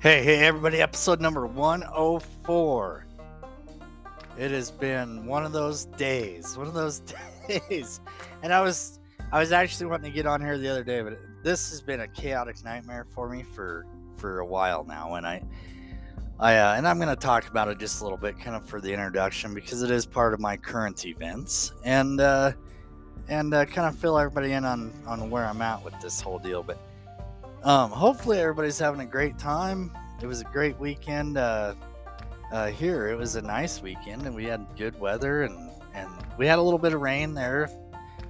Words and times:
Hey, 0.00 0.24
hey, 0.24 0.46
everybody, 0.46 0.80
episode 0.80 1.20
number 1.20 1.46
104. 1.46 3.06
It 4.38 4.50
has 4.50 4.70
been 4.70 5.26
one 5.26 5.44
of 5.44 5.52
those 5.52 5.84
days, 5.84 6.56
one 6.56 6.66
of 6.66 6.72
those 6.72 7.00
days. 7.68 8.00
And 8.42 8.50
I 8.50 8.62
was 8.62 8.98
I 9.30 9.38
was 9.38 9.52
actually 9.52 9.90
wanting 9.90 10.10
to 10.10 10.14
get 10.16 10.24
on 10.24 10.40
here 10.40 10.56
the 10.56 10.68
other 10.70 10.82
day, 10.82 11.02
but 11.02 11.18
this 11.44 11.68
has 11.68 11.82
been 11.82 12.00
a 12.00 12.08
chaotic 12.08 12.64
nightmare 12.64 13.04
for 13.14 13.28
me 13.28 13.42
for 13.42 13.84
for 14.16 14.38
a 14.38 14.46
while 14.46 14.84
now 14.84 15.16
and 15.16 15.26
I 15.26 15.42
I 16.38 16.56
uh, 16.56 16.76
and 16.76 16.88
I'm 16.88 16.96
going 16.96 17.14
to 17.14 17.14
talk 17.14 17.46
about 17.48 17.68
it 17.68 17.78
just 17.78 18.00
a 18.00 18.04
little 18.04 18.16
bit 18.16 18.38
kind 18.38 18.56
of 18.56 18.66
for 18.66 18.80
the 18.80 18.90
introduction 18.90 19.52
because 19.52 19.82
it 19.82 19.90
is 19.90 20.06
part 20.06 20.32
of 20.32 20.40
my 20.40 20.56
current 20.56 21.04
events 21.04 21.74
and 21.84 22.22
uh 22.22 22.52
and 23.28 23.52
uh, 23.52 23.66
kind 23.66 23.86
of 23.86 24.00
fill 24.00 24.18
everybody 24.18 24.52
in 24.52 24.64
on 24.64 24.94
on 25.06 25.28
where 25.28 25.44
I'm 25.44 25.60
at 25.60 25.84
with 25.84 26.00
this 26.00 26.22
whole 26.22 26.38
deal, 26.38 26.62
but 26.62 26.78
um, 27.62 27.90
hopefully 27.90 28.38
everybody's 28.38 28.78
having 28.78 29.00
a 29.00 29.06
great 29.06 29.38
time. 29.38 29.96
It 30.22 30.26
was 30.26 30.40
a 30.40 30.44
great 30.44 30.78
weekend 30.78 31.36
uh, 31.36 31.74
uh, 32.52 32.68
here. 32.68 33.08
It 33.08 33.16
was 33.16 33.36
a 33.36 33.42
nice 33.42 33.82
weekend, 33.82 34.26
and 34.26 34.34
we 34.34 34.44
had 34.44 34.66
good 34.76 34.98
weather, 34.98 35.42
and 35.42 35.70
and 35.94 36.08
we 36.38 36.46
had 36.46 36.58
a 36.58 36.62
little 36.62 36.78
bit 36.78 36.94
of 36.94 37.00
rain 37.00 37.34
there, 37.34 37.68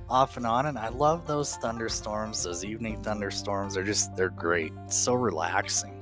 off 0.09 0.37
and 0.37 0.47
on. 0.47 0.66
And 0.66 0.79
I 0.79 0.88
love 0.88 1.27
those 1.27 1.57
thunderstorms. 1.57 2.43
Those 2.43 2.65
evening 2.65 3.02
thunderstorms 3.02 3.77
are 3.77 3.85
just 3.85 4.15
they're 4.16 4.30
great. 4.30 4.73
so 4.88 5.15
relaxing. 5.15 5.97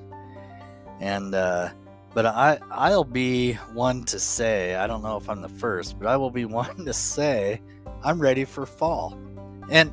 And 1.00 1.34
uh, 1.34 1.70
but 2.14 2.26
I 2.26 2.58
I'll 2.70 3.04
be 3.04 3.54
one 3.72 4.04
to 4.04 4.18
say 4.18 4.74
I 4.74 4.86
don't 4.86 5.02
know 5.02 5.16
if 5.16 5.28
I'm 5.28 5.42
the 5.42 5.48
first, 5.48 5.98
but 5.98 6.08
I 6.08 6.16
will 6.16 6.30
be 6.30 6.44
one 6.46 6.84
to 6.84 6.92
say 6.92 7.60
I'm 8.02 8.20
ready 8.20 8.44
for 8.44 8.66
fall. 8.66 9.18
And 9.70 9.92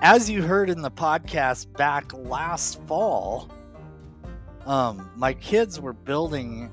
as 0.00 0.28
you 0.28 0.42
heard 0.42 0.68
in 0.68 0.82
the 0.82 0.90
podcast 0.90 1.72
back 1.76 2.12
last 2.12 2.80
fall, 2.82 3.50
um, 4.66 5.10
my 5.16 5.32
kids 5.32 5.80
were 5.80 5.92
building 5.92 6.70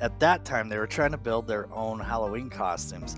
at 0.00 0.18
that 0.20 0.44
time. 0.44 0.68
They 0.68 0.78
were 0.78 0.86
trying 0.86 1.12
to 1.12 1.18
build 1.18 1.46
their 1.46 1.72
own 1.72 2.00
Halloween 2.00 2.50
costumes, 2.50 3.16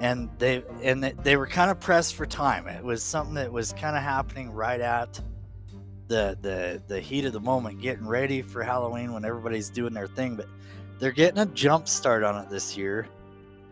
and 0.00 0.28
they 0.38 0.64
and 0.82 1.04
they 1.04 1.36
were 1.36 1.46
kind 1.46 1.70
of 1.70 1.78
pressed 1.78 2.14
for 2.14 2.26
time. 2.26 2.66
It 2.66 2.82
was 2.82 3.02
something 3.02 3.34
that 3.34 3.52
was 3.52 3.72
kind 3.74 3.96
of 3.96 4.02
happening 4.02 4.50
right 4.50 4.80
at 4.80 5.20
the 6.08 6.36
the 6.40 6.82
the 6.88 7.00
heat 7.00 7.24
of 7.24 7.32
the 7.32 7.40
moment, 7.40 7.80
getting 7.80 8.06
ready 8.06 8.42
for 8.42 8.62
Halloween 8.62 9.12
when 9.12 9.24
everybody's 9.24 9.70
doing 9.70 9.94
their 9.94 10.08
thing. 10.08 10.34
But 10.36 10.48
they're 10.98 11.12
getting 11.12 11.38
a 11.38 11.46
jump 11.46 11.86
start 11.86 12.24
on 12.24 12.42
it 12.42 12.50
this 12.50 12.76
year, 12.76 13.06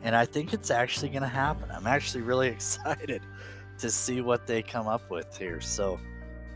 and 0.02 0.14
I 0.14 0.26
think 0.26 0.52
it's 0.52 0.70
actually 0.70 1.08
going 1.08 1.22
to 1.22 1.28
happen. 1.28 1.70
I'm 1.72 1.88
actually 1.88 2.22
really 2.22 2.48
excited 2.58 3.22
to 3.78 3.90
see 3.90 4.20
what 4.20 4.46
they 4.46 4.62
come 4.62 4.86
up 4.88 5.10
with 5.10 5.36
here. 5.36 5.60
So 5.60 5.98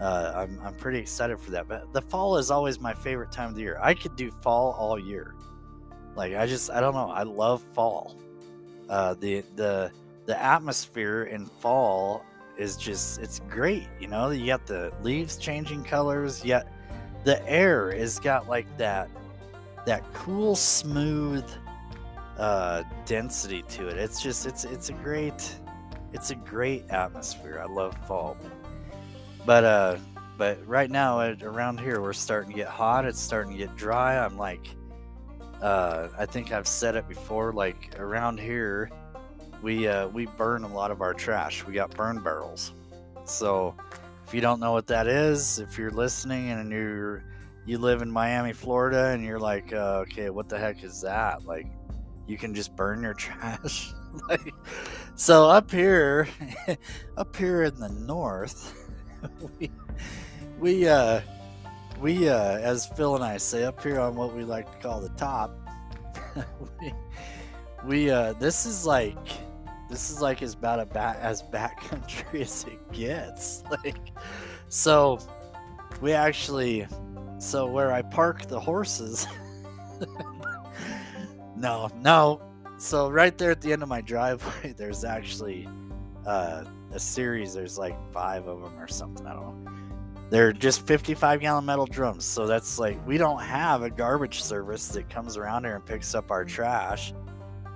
uh, 0.01 0.33
I'm, 0.34 0.61
I'm 0.65 0.75
pretty 0.75 0.98
excited 0.98 1.39
for 1.39 1.53
that. 1.53 1.69
But 1.69 1.92
the 1.92 2.03
fall 2.03 2.37
is 2.37 2.51
always 2.51 2.81
my 2.81 2.92
favorite 2.92 3.33
time 3.33 3.51
of 3.51 3.55
the 3.55 3.62
year. 3.62 3.79
I 3.81 3.95
could 3.95 4.17
do 4.17 4.31
fall 4.31 4.73
all 4.79 4.98
year. 4.98 5.34
Like 6.14 6.34
I 6.34 6.47
just 6.47 6.70
I 6.70 6.81
don't 6.81 6.95
know. 6.95 7.11
I 7.11 7.23
love 7.23 7.62
fall. 7.75 8.17
Uh, 8.89 9.14
the 9.14 9.45
the 9.56 9.91
the 10.27 10.41
atmosphere 10.41 11.25
in 11.25 11.47
fall 11.47 12.25
is 12.59 12.77
just 12.77 13.20
it's 13.20 13.41
great. 13.48 13.86
You 13.98 14.09
know, 14.09 14.31
you 14.31 14.47
got 14.47 14.67
the 14.67 14.92
leaves 15.03 15.36
changing 15.36 15.84
colors. 15.84 16.45
Yet 16.45 16.70
the 17.25 17.47
air 17.48 17.91
is 17.91 18.19
got 18.19 18.48
like 18.48 18.67
that 18.77 19.09
that 19.86 20.05
cool 20.12 20.55
smooth 20.55 21.45
uh, 22.39 22.83
density 23.07 23.62
to 23.69 23.89
it. 23.89 23.97
It's 23.97 24.23
just 24.23 24.47
it's 24.47 24.64
it's 24.64 24.91
a 24.91 24.95
great 24.95 25.57
it's 26.13 26.31
a 26.31 26.35
great 26.35 26.89
atmosphere. 26.91 27.61
I 27.63 27.73
love 27.73 27.97
fall. 28.07 28.37
But 29.45 29.65
uh 29.65 29.97
but 30.39 30.67
right 30.67 30.91
now 30.91 31.21
around 31.43 31.79
here 31.79 32.01
we're 32.01 32.13
starting 32.13 32.51
to 32.51 32.57
get 32.57 32.69
hot. 32.69 33.05
It's 33.05 33.21
starting 33.21 33.53
to 33.53 33.59
get 33.59 33.77
dry. 33.77 34.19
I'm 34.19 34.37
like 34.37 34.67
uh 35.61 36.09
I 36.19 36.27
think 36.27 36.53
I've 36.53 36.69
said 36.69 36.97
it 36.97 37.09
before 37.09 37.53
like 37.53 37.98
around 37.98 38.39
here 38.39 38.91
we 39.63 39.89
uh 39.89 40.09
we 40.09 40.27
burn 40.27 40.64
a 40.64 40.73
lot 40.73 40.91
of 40.91 41.01
our 41.01 41.14
trash. 41.14 41.64
We 41.64 41.75
got 41.75 41.91
burn 41.97 42.20
barrels. 42.20 42.73
So 43.25 43.75
if 44.27 44.35
you 44.35 44.41
don't 44.41 44.61
know 44.61 44.73
what 44.73 44.86
that 44.89 45.07
is, 45.07 45.59
if 45.59 45.79
you're 45.79 45.91
listening 45.91 46.51
and 46.51 46.70
you're 46.70 47.25
you 47.65 47.79
live 47.79 48.03
in 48.03 48.11
Miami, 48.11 48.53
Florida 48.53 49.09
and 49.09 49.25
you're 49.25 49.39
like, 49.39 49.73
uh, 49.73 50.03
okay, 50.03 50.31
what 50.31 50.48
the 50.48 50.59
heck 50.59 50.83
is 50.83 51.03
that? 51.03 51.45
Like 51.45 51.67
you 52.27 52.36
can 52.36 52.55
just 52.55 52.75
burn 52.77 53.03
your 53.03 53.15
trash. 53.15 53.92
like 54.29 54.55
so 55.14 55.48
up 55.48 55.70
here, 55.70 56.28
up 57.17 57.34
here 57.36 57.62
in 57.62 57.78
the 57.78 57.89
north, 57.89 58.74
we 59.58 59.70
we 60.58 60.89
uh 60.89 61.20
we 62.00 62.28
uh 62.28 62.58
as 62.58 62.86
Phil 62.86 63.14
and 63.14 63.24
I 63.24 63.36
say 63.36 63.64
up 63.64 63.83
here 63.83 64.00
on 64.00 64.17
what 64.17 64.34
we 64.34 64.45
like 64.45 64.70
to 64.73 64.78
call 64.89 65.00
the 65.00 65.11
top, 65.11 65.56
we 66.80 66.92
we 67.84 68.11
uh 68.11 68.33
this 68.34 68.67
is 68.67 68.86
like 68.86 69.18
this 69.89 70.11
is 70.11 70.20
like 70.20 70.42
as 70.42 70.55
about 70.55 70.80
a 70.80 70.86
back 70.86 71.18
as 71.20 71.42
backcountry 71.42 72.40
as 72.40 72.64
it 72.64 72.92
gets. 72.92 73.62
Like 73.70 74.12
so 74.68 75.18
we 76.00 76.12
actually 76.12 76.86
so 77.39 77.67
where 77.67 77.92
I 77.92 78.02
park 78.02 78.46
the 78.46 78.61
horses 78.61 79.27
no, 81.56 81.90
no, 82.00 82.40
so 82.83 83.09
right 83.09 83.39
there 83.39 83.53
at 83.53 83.61
the 83.61 83.73
end 83.73 83.85
of 83.85 83.89
my 83.89 84.01
driveway, 84.01 84.73
there's 84.77 85.05
actually 85.05 85.69
uh, 86.27 86.65
a 86.93 86.98
series. 86.98 87.55
There's 87.55 87.79
like 87.79 87.97
five 88.13 88.48
of 88.48 88.61
them 88.61 88.77
or 88.77 88.89
something. 88.89 89.25
I 89.25 89.35
don't 89.35 89.65
know. 89.65 89.73
They're 90.31 90.53
just 90.53 90.85
55 90.85 91.41
gallon 91.41 91.65
metal 91.65 91.87
drums. 91.87 92.25
So 92.25 92.47
that's 92.47 92.81
like 92.81 93.07
we 93.07 93.19
don't 93.19 93.41
have 93.41 93.83
a 93.83 93.91
garbage 93.91 94.42
service 94.42 94.89
that 94.89 95.09
comes 95.09 95.37
around 95.37 95.63
here 95.63 95.77
and 95.77 95.87
picks 95.87 96.13
up 96.15 96.33
our 96.33 96.45
trash 96.45 97.15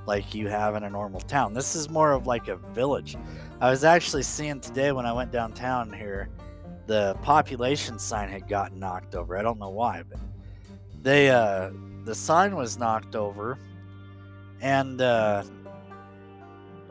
like 0.06 0.34
you 0.34 0.48
have 0.48 0.74
in 0.74 0.82
a 0.82 0.90
normal 0.90 1.20
town. 1.20 1.54
This 1.54 1.76
is 1.76 1.88
more 1.88 2.10
of 2.10 2.26
like 2.26 2.48
a 2.48 2.56
village. 2.56 3.16
I 3.60 3.70
was 3.70 3.84
actually 3.84 4.24
seeing 4.24 4.58
today 4.58 4.90
when 4.90 5.06
I 5.06 5.12
went 5.12 5.30
downtown 5.30 5.92
here, 5.92 6.30
the 6.86 7.14
population 7.22 8.00
sign 8.00 8.28
had 8.28 8.48
gotten 8.48 8.80
knocked 8.80 9.14
over. 9.14 9.36
I 9.36 9.42
don't 9.42 9.60
know 9.60 9.70
why, 9.70 10.02
but 10.02 10.18
they 11.00 11.30
uh 11.30 11.70
the 12.04 12.14
sign 12.14 12.56
was 12.56 12.76
knocked 12.76 13.14
over 13.14 13.58
and 14.60 15.00
uh, 15.00 15.42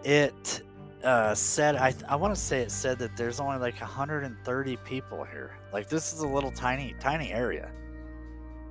it 0.03 0.61
uh, 1.03 1.35
said 1.35 1.75
I 1.75 1.93
I 2.07 2.15
want 2.15 2.33
to 2.33 2.39
say 2.39 2.61
it 2.61 2.71
said 2.71 2.99
that 2.99 3.15
there's 3.15 3.39
only 3.39 3.57
like 3.57 3.79
130 3.79 4.77
people 4.77 5.23
here. 5.23 5.57
Like 5.71 5.89
this 5.89 6.13
is 6.13 6.19
a 6.19 6.27
little 6.27 6.51
tiny 6.51 6.95
tiny 6.99 7.31
area. 7.31 7.71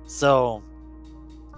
So 0.05 0.63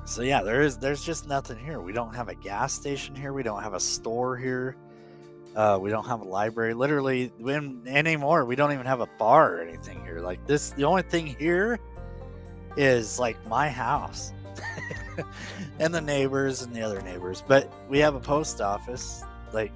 so 0.06 0.22
yeah, 0.22 0.42
there 0.42 0.62
is 0.62 0.78
there's 0.78 1.03
just 1.03 1.28
nothing 1.28 1.58
here. 1.58 1.81
We 1.81 1.92
don't 1.92 2.16
have 2.16 2.30
a 2.30 2.36
gas 2.36 2.74
station 2.74 3.16
here. 3.16 3.34
We 3.34 3.44
don't 3.44 3.62
have 3.62 3.74
a 3.74 3.80
store 3.80 4.38
here. 4.38 4.78
Uh, 5.56 5.78
we 5.81 5.90
don't 5.90 6.06
have 6.06 6.22
a 6.22 6.24
library. 6.24 6.74
Literally, 6.74 7.31
when 7.40 7.81
anymore, 7.88 8.46
we 8.46 8.56
don't 8.56 8.72
even 8.72 8.86
have 8.86 9.02
a 9.02 9.09
bar 9.18 9.56
or 9.56 9.62
anything 9.62 10.02
here. 10.03 10.20
Like 10.20 10.46
this, 10.46 10.70
the 10.70 10.84
only 10.84 11.02
thing 11.02 11.26
here 11.26 11.80
is 12.78 13.20
like 13.20 13.44
my 13.47 13.68
house. 13.68 14.31
and 15.80 15.94
the 15.94 16.02
neighbors 16.02 16.62
and 16.62 16.74
the 16.76 16.82
other 16.82 17.02
neighbors. 17.02 17.44
But 17.48 17.72
we 17.90 18.00
have 18.00 18.16
a 18.16 18.20
post 18.20 18.62
office. 18.62 19.24
Like 19.54 19.72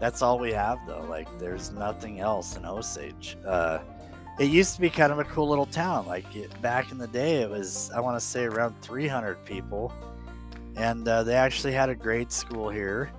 that's 0.00 0.22
all 0.22 0.38
we 0.38 0.52
have 0.52 0.78
though. 0.86 1.04
Like 1.08 1.28
there's 1.38 1.70
nothing 1.70 2.20
else 2.20 2.56
in 2.56 2.64
Osage. 2.64 3.36
Uh, 3.46 3.78
it 4.38 4.50
used 4.50 4.74
to 4.74 4.80
be 4.80 4.90
kind 4.90 5.12
of 5.12 5.18
a 5.18 5.24
cool 5.24 5.48
little 5.48 5.66
town. 5.66 6.06
Like 6.06 6.34
it, 6.34 6.60
back 6.62 6.90
in 6.90 6.98
the 6.98 7.08
day, 7.08 7.42
it 7.42 7.50
was 7.50 7.90
I 7.94 8.00
want 8.00 8.18
to 8.18 8.24
say 8.24 8.44
around 8.44 8.80
300 8.82 9.44
people, 9.44 9.92
and 10.76 11.06
uh, 11.06 11.22
they 11.22 11.34
actually 11.34 11.72
had 11.72 11.88
a 11.88 11.94
grade 11.94 12.32
school 12.32 12.68
here 12.68 13.12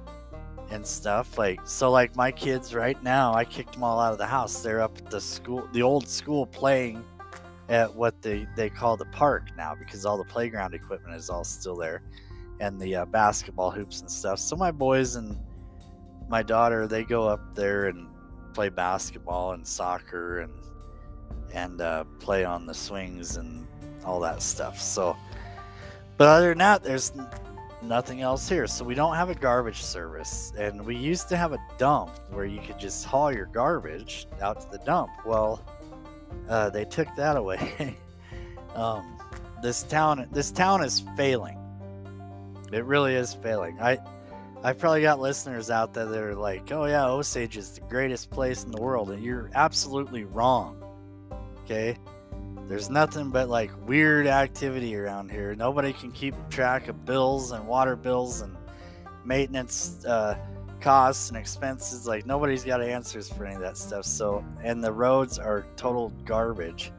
and 0.72 0.86
stuff. 0.86 1.38
Like 1.38 1.60
so, 1.66 1.92
like 1.92 2.16
my 2.16 2.32
kids 2.32 2.74
right 2.74 3.02
now, 3.04 3.34
I 3.34 3.46
kicked 3.46 3.74
them 3.74 3.84
all 3.84 4.00
out 4.00 4.12
of 4.12 4.18
the 4.18 4.26
house. 4.26 4.62
They're 4.62 4.82
up 4.82 4.98
at 4.98 5.10
the 5.10 5.22
school, 5.22 5.68
the 5.72 5.84
old 5.84 6.08
school, 6.08 6.46
playing 6.48 7.06
at 7.70 7.94
what 7.94 8.22
they, 8.22 8.48
they 8.56 8.70
call 8.70 8.98
the 8.98 9.06
park 9.06 9.48
now 9.58 9.74
because 9.76 10.06
all 10.06 10.18
the 10.18 10.24
playground 10.26 10.74
equipment 10.74 11.16
is 11.16 11.30
all 11.30 11.44
still 11.44 11.76
there 11.76 12.02
and 12.60 12.80
the 12.80 12.96
uh, 12.96 13.06
basketball 13.06 13.72
hoops 13.72 14.02
and 14.02 14.10
stuff. 14.10 14.40
So 14.40 14.56
my 14.56 14.72
boys 14.72 15.16
and 15.16 15.38
my 16.30 16.44
daughter, 16.44 16.88
they 16.88 17.04
go 17.04 17.28
up 17.28 17.56
there 17.56 17.86
and 17.86 18.08
play 18.54 18.70
basketball 18.70 19.54
and 19.54 19.66
soccer 19.68 20.42
and 20.42 20.54
and 21.54 21.82
uh, 21.82 22.04
play 22.20 22.46
on 22.46 22.66
the 22.66 22.74
swings 22.74 23.38
and 23.38 23.68
all 24.06 24.20
that 24.22 24.42
stuff. 24.42 24.80
So, 24.82 25.16
but 26.18 26.28
other 26.28 26.50
than 26.50 26.58
that, 26.60 26.84
there's 26.84 27.12
nothing 27.84 28.22
else 28.22 28.50
here. 28.50 28.66
So 28.66 28.84
we 28.84 28.96
don't 28.96 29.16
have 29.16 29.30
a 29.30 29.36
garbage 29.36 29.84
service, 29.84 30.52
and 30.58 30.84
we 30.84 30.96
used 30.96 31.30
to 31.30 31.38
have 31.38 31.54
a 31.54 31.60
dump 31.78 32.12
where 32.32 32.46
you 32.46 32.60
could 32.60 32.80
just 32.80 33.06
haul 33.06 33.32
your 33.32 33.46
garbage 33.46 34.28
out 34.42 34.62
to 34.62 34.78
the 34.78 34.84
dump. 34.84 35.12
Well, 35.26 35.64
uh, 36.50 36.70
they 36.70 36.86
took 36.86 37.08
that 37.16 37.38
away. 37.38 37.98
um, 38.76 39.18
this 39.62 39.84
town, 39.84 40.28
this 40.32 40.52
town 40.52 40.84
is 40.84 41.04
failing. 41.16 41.58
It 42.72 42.86
really 42.86 43.16
is 43.16 43.34
failing. 43.34 43.80
I, 43.80 44.00
I've 44.64 44.80
probably 44.80 45.02
got 45.02 45.20
listeners 45.20 45.70
out 45.70 45.94
there 45.94 46.06
that 46.06 46.24
are 46.24 46.36
like, 46.36 46.72
"Oh 46.72 46.86
yeah, 46.86 47.06
Osage 47.06 47.58
is 47.58 47.72
the 47.72 47.82
greatest 47.82 48.32
place 48.32 48.64
in 48.64 48.72
the 48.72 48.82
world," 48.82 49.12
and 49.12 49.24
you're 49.24 49.52
absolutely 49.54 50.24
wrong. 50.24 50.82
Okay, 51.64 51.98
there's 52.68 52.90
nothing 52.90 53.30
but 53.30 53.50
like 53.50 53.72
weird 53.88 54.26
activity 54.26 54.96
around 54.96 55.30
here. 55.32 55.54
Nobody 55.56 55.94
can 55.94 56.12
keep 56.12 56.36
track 56.50 56.88
of 56.88 57.06
bills 57.06 57.52
and 57.52 57.68
water 57.68 57.96
bills 57.96 58.42
and 58.42 58.56
maintenance 59.26 60.04
uh, 60.06 60.38
costs 60.84 61.30
and 61.30 61.38
expenses. 61.38 62.06
Like 62.06 62.26
nobody's 62.26 62.64
got 62.64 62.82
answers 62.82 63.30
for 63.30 63.46
any 63.46 63.56
of 63.56 63.62
that 63.62 63.78
stuff. 63.78 64.06
So, 64.06 64.44
and 64.62 64.84
the 64.84 64.92
roads 64.92 65.40
are 65.40 65.66
total 65.76 66.10
garbage 66.26 66.92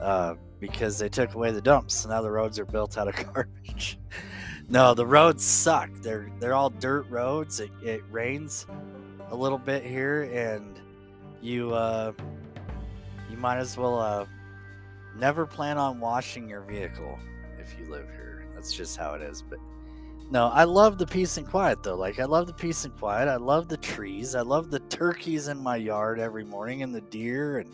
uh, 0.00 0.34
because 0.58 0.98
they 0.98 1.08
took 1.08 1.34
away 1.34 1.52
the 1.52 1.60
dumps. 1.60 1.94
So 1.94 2.08
now 2.08 2.22
the 2.22 2.30
roads 2.30 2.58
are 2.58 2.64
built 2.64 2.96
out 2.98 3.08
of 3.08 3.14
garbage. 3.34 3.98
no, 4.68 4.94
the 4.94 5.06
roads 5.06 5.44
suck. 5.44 5.90
They're 6.00 6.30
they're 6.40 6.54
all 6.54 6.70
dirt 6.70 7.08
roads. 7.10 7.60
It, 7.60 7.70
it 7.82 8.02
rains 8.10 8.66
a 9.30 9.36
little 9.36 9.58
bit 9.58 9.84
here, 9.84 10.22
and 10.22 10.80
you 11.42 11.74
uh, 11.74 12.12
you 13.30 13.36
might 13.36 13.58
as 13.58 13.76
well 13.76 13.98
uh, 13.98 14.26
never 15.16 15.46
plan 15.46 15.76
on 15.78 16.00
washing 16.00 16.48
your 16.48 16.62
vehicle 16.62 17.18
if 17.58 17.78
you 17.78 17.90
live 17.90 18.08
here. 18.10 18.46
That's 18.54 18.72
just 18.72 18.96
how 18.96 19.14
it 19.14 19.22
is. 19.22 19.42
But 19.42 19.58
no, 20.30 20.46
I 20.46 20.62
love 20.62 20.96
the 20.96 21.06
peace 21.06 21.36
and 21.38 21.46
quiet 21.46 21.82
though. 21.82 21.96
Like 21.96 22.20
I 22.20 22.24
love 22.24 22.46
the 22.46 22.52
peace 22.52 22.84
and 22.84 22.96
quiet. 22.96 23.28
I 23.28 23.36
love 23.36 23.68
the 23.68 23.76
trees. 23.76 24.36
I 24.36 24.42
love 24.42 24.70
the 24.70 24.78
turkeys 24.78 25.48
in 25.48 25.58
my 25.58 25.74
yard 25.74 26.20
every 26.20 26.44
morning 26.44 26.84
and 26.84 26.94
the 26.94 27.00
deer 27.00 27.58
and 27.58 27.72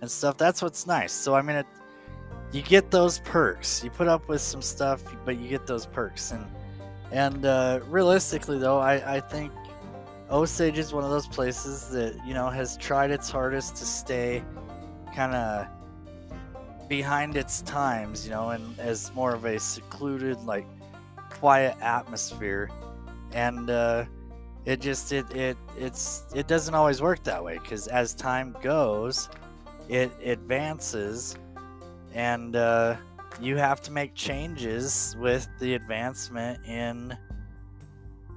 and 0.00 0.10
stuff. 0.10 0.38
That's 0.38 0.62
what's 0.62 0.86
nice. 0.86 1.12
So 1.12 1.34
I 1.34 1.42
mean, 1.42 1.56
it, 1.56 1.66
you 2.50 2.62
get 2.62 2.90
those 2.90 3.18
perks. 3.20 3.84
You 3.84 3.90
put 3.90 4.08
up 4.08 4.26
with 4.26 4.40
some 4.40 4.62
stuff, 4.62 5.02
but 5.26 5.38
you 5.38 5.48
get 5.48 5.66
those 5.66 5.84
perks. 5.84 6.32
And 6.32 6.46
and 7.10 7.44
uh, 7.44 7.80
realistically 7.86 8.58
though, 8.58 8.78
I 8.78 9.16
I 9.16 9.20
think 9.20 9.52
Osage 10.30 10.78
is 10.78 10.94
one 10.94 11.04
of 11.04 11.10
those 11.10 11.28
places 11.28 11.90
that 11.90 12.18
you 12.26 12.32
know 12.32 12.48
has 12.48 12.78
tried 12.78 13.10
its 13.10 13.28
hardest 13.28 13.76
to 13.76 13.84
stay 13.84 14.42
kind 15.14 15.34
of 15.34 15.68
behind 16.88 17.36
its 17.36 17.60
times, 17.62 18.24
you 18.24 18.30
know, 18.30 18.48
and 18.48 18.78
as 18.80 19.14
more 19.14 19.34
of 19.34 19.44
a 19.44 19.60
secluded 19.60 20.38
like 20.40 20.66
quiet 21.42 21.76
atmosphere, 21.80 22.70
and 23.32 23.68
uh, 23.68 24.04
it 24.64 24.80
just 24.80 25.10
it 25.10 25.28
it 25.34 25.56
it's 25.76 26.22
it 26.36 26.46
doesn't 26.46 26.72
always 26.72 27.02
work 27.02 27.24
that 27.24 27.42
way 27.42 27.58
because 27.58 27.88
as 27.88 28.14
time 28.14 28.54
goes, 28.62 29.28
it 29.88 30.12
advances, 30.22 31.36
and 32.14 32.54
uh, 32.54 32.94
you 33.40 33.56
have 33.56 33.80
to 33.82 33.90
make 33.90 34.14
changes 34.14 35.16
with 35.18 35.48
the 35.58 35.74
advancement 35.74 36.64
in 36.64 37.18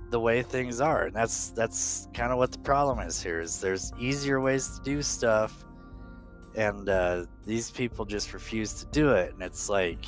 the 0.10 0.20
way 0.20 0.42
things 0.42 0.82
are 0.82 1.06
and 1.06 1.16
that's 1.16 1.50
that's 1.50 2.08
kind 2.14 2.32
of 2.32 2.38
what 2.40 2.52
the 2.52 2.60
problem 2.60 3.00
is 3.00 3.22
here 3.22 3.40
is 3.40 3.60
there's 3.60 3.92
easier 4.00 4.40
ways 4.40 4.78
to 4.78 4.84
do 4.84 5.02
stuff 5.02 5.66
and 6.56 6.90
uh, 6.90 7.26
these 7.46 7.70
people 7.72 8.06
just 8.06 8.34
refuse 8.34 8.74
to 8.74 8.86
do 8.88 9.12
it 9.12 9.34
and 9.34 9.44
it's 9.44 9.68
like 9.68 10.06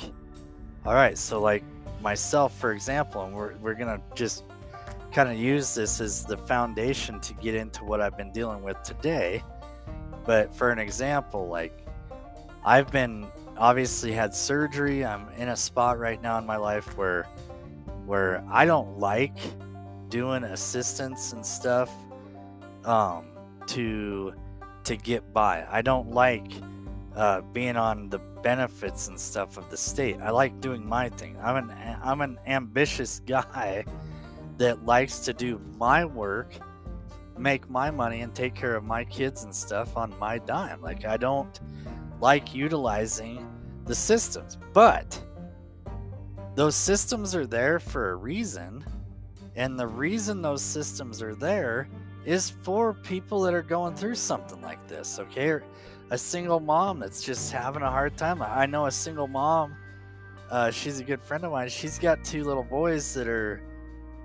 all 0.86 0.94
right 0.94 1.18
so 1.18 1.40
like 1.40 1.64
myself, 2.00 2.56
for 2.58 2.72
example, 2.72 3.24
and 3.24 3.34
we're, 3.34 3.54
we're 3.56 3.74
going 3.74 3.96
to 3.96 4.02
just 4.14 4.44
kind 5.12 5.28
of 5.28 5.38
use 5.38 5.74
this 5.74 6.00
as 6.00 6.24
the 6.24 6.36
foundation 6.36 7.20
to 7.20 7.34
get 7.34 7.54
into 7.54 7.84
what 7.84 8.00
I've 8.00 8.16
been 8.16 8.32
dealing 8.32 8.62
with 8.62 8.82
today. 8.82 9.42
But 10.24 10.54
for 10.54 10.70
an 10.70 10.78
example, 10.78 11.48
like 11.48 11.86
I've 12.64 12.90
been 12.92 13.26
obviously 13.56 14.12
had 14.12 14.34
surgery. 14.34 15.04
I'm 15.04 15.28
in 15.38 15.48
a 15.48 15.56
spot 15.56 15.98
right 15.98 16.20
now 16.20 16.38
in 16.38 16.46
my 16.46 16.56
life 16.56 16.96
where 16.96 17.24
where 18.04 18.44
I 18.50 18.64
don't 18.64 18.98
like 18.98 19.36
doing 20.08 20.44
assistance 20.44 21.32
and 21.32 21.44
stuff 21.44 21.90
um, 22.84 23.26
to 23.68 24.34
to 24.84 24.96
get 24.96 25.32
by. 25.32 25.66
I 25.70 25.82
don't 25.82 26.10
like 26.10 26.50
uh, 27.18 27.40
being 27.52 27.76
on 27.76 28.08
the 28.08 28.18
benefits 28.18 29.08
and 29.08 29.18
stuff 29.18 29.56
of 29.56 29.68
the 29.70 29.76
state. 29.76 30.20
I 30.22 30.30
like 30.30 30.60
doing 30.60 30.88
my 30.88 31.08
thing. 31.08 31.36
I'm 31.42 31.56
an 31.56 31.98
I'm 32.00 32.20
an 32.20 32.38
ambitious 32.46 33.20
guy 33.26 33.84
that 34.56 34.86
likes 34.86 35.18
to 35.20 35.32
do 35.32 35.60
my 35.76 36.04
work, 36.04 36.54
make 37.36 37.68
my 37.68 37.90
money, 37.90 38.20
and 38.20 38.32
take 38.34 38.54
care 38.54 38.76
of 38.76 38.84
my 38.84 39.04
kids 39.04 39.42
and 39.42 39.54
stuff 39.54 39.96
on 39.96 40.16
my 40.20 40.38
dime. 40.38 40.80
Like 40.80 41.04
I 41.04 41.16
don't 41.16 41.58
like 42.20 42.54
utilizing 42.54 43.44
the 43.84 43.96
systems, 43.96 44.56
but 44.72 45.20
those 46.54 46.76
systems 46.76 47.34
are 47.34 47.46
there 47.46 47.80
for 47.80 48.10
a 48.10 48.14
reason, 48.14 48.84
and 49.56 49.78
the 49.78 49.88
reason 49.88 50.40
those 50.40 50.62
systems 50.62 51.20
are 51.20 51.34
there 51.34 51.88
is 52.24 52.50
for 52.50 52.94
people 52.94 53.40
that 53.40 53.54
are 53.54 53.62
going 53.62 53.96
through 53.96 54.14
something 54.14 54.60
like 54.62 54.86
this. 54.86 55.18
Okay 55.18 55.60
a 56.10 56.18
single 56.18 56.60
mom 56.60 57.00
that's 57.00 57.22
just 57.22 57.52
having 57.52 57.82
a 57.82 57.90
hard 57.90 58.16
time. 58.16 58.42
I 58.42 58.66
know 58.66 58.86
a 58.86 58.90
single 58.90 59.28
mom. 59.28 59.76
Uh, 60.50 60.70
she's 60.70 61.00
a 61.00 61.04
good 61.04 61.20
friend 61.20 61.44
of 61.44 61.52
mine. 61.52 61.68
She's 61.68 61.98
got 61.98 62.24
two 62.24 62.44
little 62.44 62.64
boys 62.64 63.12
that 63.14 63.28
are 63.28 63.62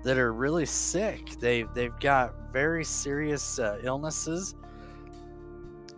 that 0.02 0.18
are 0.18 0.32
really 0.32 0.66
sick. 0.66 1.30
They 1.38 1.64
they've 1.74 1.98
got 2.00 2.52
very 2.52 2.84
serious 2.84 3.58
uh, 3.58 3.78
illnesses. 3.82 4.54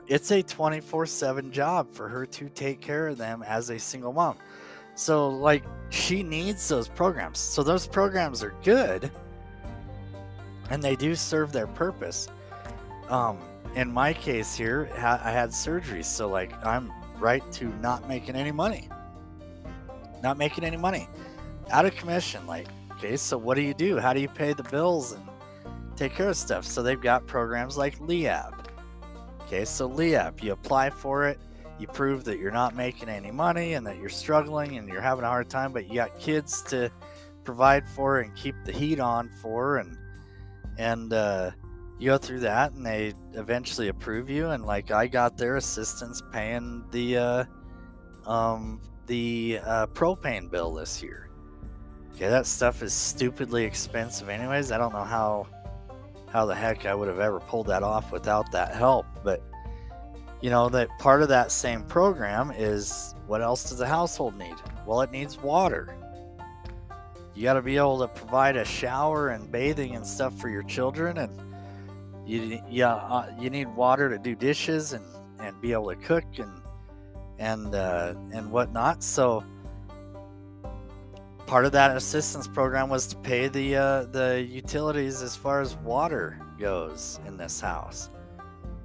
It's 0.09 0.31
a 0.31 0.43
24/7 0.43 1.51
job 1.51 1.93
for 1.93 2.09
her 2.09 2.27
to 2.27 2.49
take 2.49 2.81
care 2.81 3.09
of 3.09 3.19
them 3.19 3.43
as 3.43 3.71
a 3.71 3.79
single 3.79 4.13
mom. 4.13 4.37
So 4.97 5.29
like 5.29 5.65
she 5.91 6.23
needs 6.23 6.69
those 6.69 6.89
programs. 6.89 7.39
So 7.39 7.63
those 7.63 7.87
programs 7.87 8.43
are 8.43 8.55
good 8.65 9.11
and 10.71 10.83
they 10.83 10.97
do 10.97 11.15
serve 11.15 11.53
their 11.53 11.67
purpose. 11.67 12.29
Um, 13.09 13.39
in 13.77 13.93
my 13.93 14.15
case 14.15 14.57
here, 14.57 14.89
I 14.97 15.31
had 15.31 15.53
surgery, 15.53 16.03
so 16.03 16.29
like 16.29 16.65
I'm 16.65 16.91
right 17.19 17.43
to 17.53 17.67
not 17.81 18.09
making 18.09 18.35
any 18.35 18.51
money. 18.51 18.89
Not 20.23 20.39
making 20.39 20.65
any 20.65 20.79
money. 20.79 21.09
Out 21.71 21.85
of 21.85 21.95
commission. 21.95 22.47
Like, 22.47 22.69
okay, 22.93 23.19
so 23.19 23.37
what 23.37 23.55
do 23.55 23.61
you 23.61 23.75
do? 23.75 23.99
How 23.99 24.15
do 24.15 24.21
you 24.21 24.29
pay 24.29 24.55
the 24.55 24.63
bills 24.63 25.13
and 25.13 25.23
take 25.95 26.15
care 26.15 26.31
of 26.31 26.39
stuff? 26.39 26.65
So 26.65 26.83
they've 26.83 27.01
got 27.01 27.27
programs 27.27 27.77
like 27.77 28.01
LEAP. 28.01 28.55
Okay, 29.43 29.67
so 29.67 29.87
LEAP, 29.87 30.43
you 30.43 30.53
apply 30.53 30.89
for 30.89 31.29
it, 31.29 31.39
you 31.79 31.87
prove 31.87 32.25
that 32.25 32.39
you're 32.39 32.51
not 32.51 32.75
making 32.75 33.11
any 33.11 33.31
money 33.31 33.75
and 33.75 33.87
that 33.87 33.99
you're 33.99 34.09
struggling 34.09 34.79
and 34.79 34.89
you're 34.89 35.03
having 35.03 35.25
a 35.25 35.29
hard 35.29 35.51
time, 35.51 35.73
but 35.73 35.87
you 35.87 35.97
got 35.97 36.19
kids 36.19 36.63
to 36.63 36.91
provide 37.45 37.87
for 37.91 38.21
and 38.21 38.35
keep 38.35 38.57
the 38.65 38.73
heat 38.73 38.99
on 38.99 39.29
for 39.41 39.77
and 39.77 39.97
and 40.79 41.13
uh 41.13 41.51
you 41.99 42.11
go 42.11 42.19
through 42.19 42.41
that 42.41 42.73
and 42.73 42.85
they 42.85 43.15
eventually 43.35 43.89
approve 43.89 44.29
you 44.29 44.51
and 44.51 44.65
like 44.65 44.91
i 44.91 45.07
got 45.07 45.37
their 45.39 45.57
assistance 45.57 46.23
paying 46.33 46.85
the 46.91 47.17
uh 47.17 47.45
um 48.27 48.81
the 49.07 49.61
uh, 49.65 49.87
propane 49.89 50.51
bill 50.51 50.75
this 50.75 51.03
year. 51.03 51.31
Okay 52.15 52.29
that 52.29 52.47
stuff 52.47 52.83
is 52.83 52.93
stupidly 52.93 53.65
expensive 53.65 54.29
anyways. 54.29 54.73
I 54.73 54.79
don't 54.79 54.93
know 54.93 55.05
how 55.05 55.47
how 56.29 56.45
the 56.45 56.55
heck 56.55 56.87
i 56.87 56.95
would 56.95 57.09
have 57.09 57.21
ever 57.21 57.41
pulled 57.41 57.69
that 57.69 57.83
off 57.83 58.11
without 58.11 58.51
that 58.51 58.75
help 58.75 59.07
but 59.23 59.43
you 60.43 60.51
know 60.51 60.69
that 60.69 60.89
part 60.99 61.23
of 61.23 61.29
that 61.29 61.53
same 61.53 61.85
program 61.85 62.51
is 62.51 63.15
what 63.27 63.41
else 63.41 63.71
does 63.71 63.81
a 63.81 63.87
household 63.87 64.37
need? 64.37 64.57
Well 64.87 65.01
it 65.03 65.11
needs 65.11 65.39
water. 65.39 65.95
You 67.35 67.43
got 67.43 67.55
to 67.55 67.63
be 67.63 67.77
able 67.77 67.99
to 68.01 68.09
provide 68.09 68.57
a 68.57 68.65
shower 68.65 69.29
and 69.29 69.51
bathing 69.53 69.95
and 69.95 70.07
stuff 70.07 70.39
for 70.39 70.49
your 70.49 70.63
children 70.63 71.19
and 71.19 71.46
you 72.27 72.61
yeah 72.69 72.95
uh, 72.95 73.33
you 73.39 73.51
need 73.51 73.69
water 73.75 74.09
to 74.11 74.19
do 74.19 74.35
dishes 74.35 74.93
and 74.93 75.05
and 75.39 75.59
be 75.61 75.73
able 75.73 75.89
to 75.89 75.97
cook 75.97 76.25
and 76.39 76.63
and 77.39 77.75
uh, 77.75 78.15
and 78.33 78.51
whatnot. 78.51 79.03
So 79.03 79.45
part 81.47 81.65
of 81.65 81.73
that 81.73 81.97
assistance 81.97 82.49
program 82.49 82.89
was 82.89 83.07
to 83.09 83.17
pay 83.17 83.49
the 83.49 83.77
uh, 83.77 84.05
the 84.05 84.47
utilities 84.49 85.23
as 85.23 85.37
far 85.37 85.61
as 85.61 85.77
water 85.77 86.41
goes 86.59 87.21
in 87.27 87.37
this 87.37 87.61
house. 87.61 88.11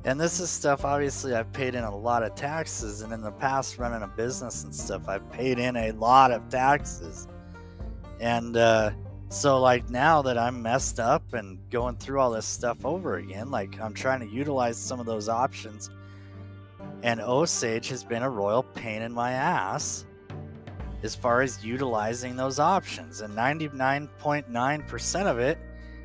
And 0.03 0.19
this 0.19 0.39
is 0.39 0.49
stuff 0.49 0.83
obviously 0.83 1.35
I've 1.35 1.51
paid 1.53 1.75
in 1.75 1.83
a 1.83 1.95
lot 1.95 2.23
of 2.23 2.33
taxes 2.33 3.01
and 3.01 3.13
in 3.13 3.21
the 3.21 3.31
past 3.31 3.77
running 3.77 4.01
a 4.01 4.07
business 4.07 4.63
and 4.63 4.73
stuff 4.73 5.07
I've 5.07 5.29
paid 5.31 5.59
in 5.59 5.75
a 5.75 5.91
lot 5.91 6.31
of 6.31 6.49
taxes. 6.49 7.27
And 8.19 8.57
uh, 8.57 8.91
so 9.31 9.61
like 9.61 9.89
now 9.89 10.21
that 10.23 10.37
I'm 10.37 10.61
messed 10.61 10.99
up 10.99 11.33
and 11.33 11.57
going 11.69 11.95
through 11.95 12.19
all 12.19 12.31
this 12.31 12.45
stuff 12.45 12.85
over 12.85 13.15
again, 13.15 13.49
like 13.49 13.79
I'm 13.79 13.93
trying 13.93 14.19
to 14.19 14.27
utilize 14.27 14.75
some 14.77 14.99
of 14.99 15.05
those 15.05 15.29
options. 15.29 15.89
And 17.01 17.21
Osage 17.21 17.87
has 17.87 18.03
been 18.03 18.23
a 18.23 18.29
royal 18.29 18.61
pain 18.61 19.01
in 19.01 19.13
my 19.13 19.31
ass 19.31 20.05
as 21.01 21.15
far 21.15 21.41
as 21.41 21.63
utilizing 21.63 22.35
those 22.35 22.59
options. 22.59 23.21
And 23.21 23.33
99.9% 23.33 25.25
of 25.25 25.39
it 25.39 25.57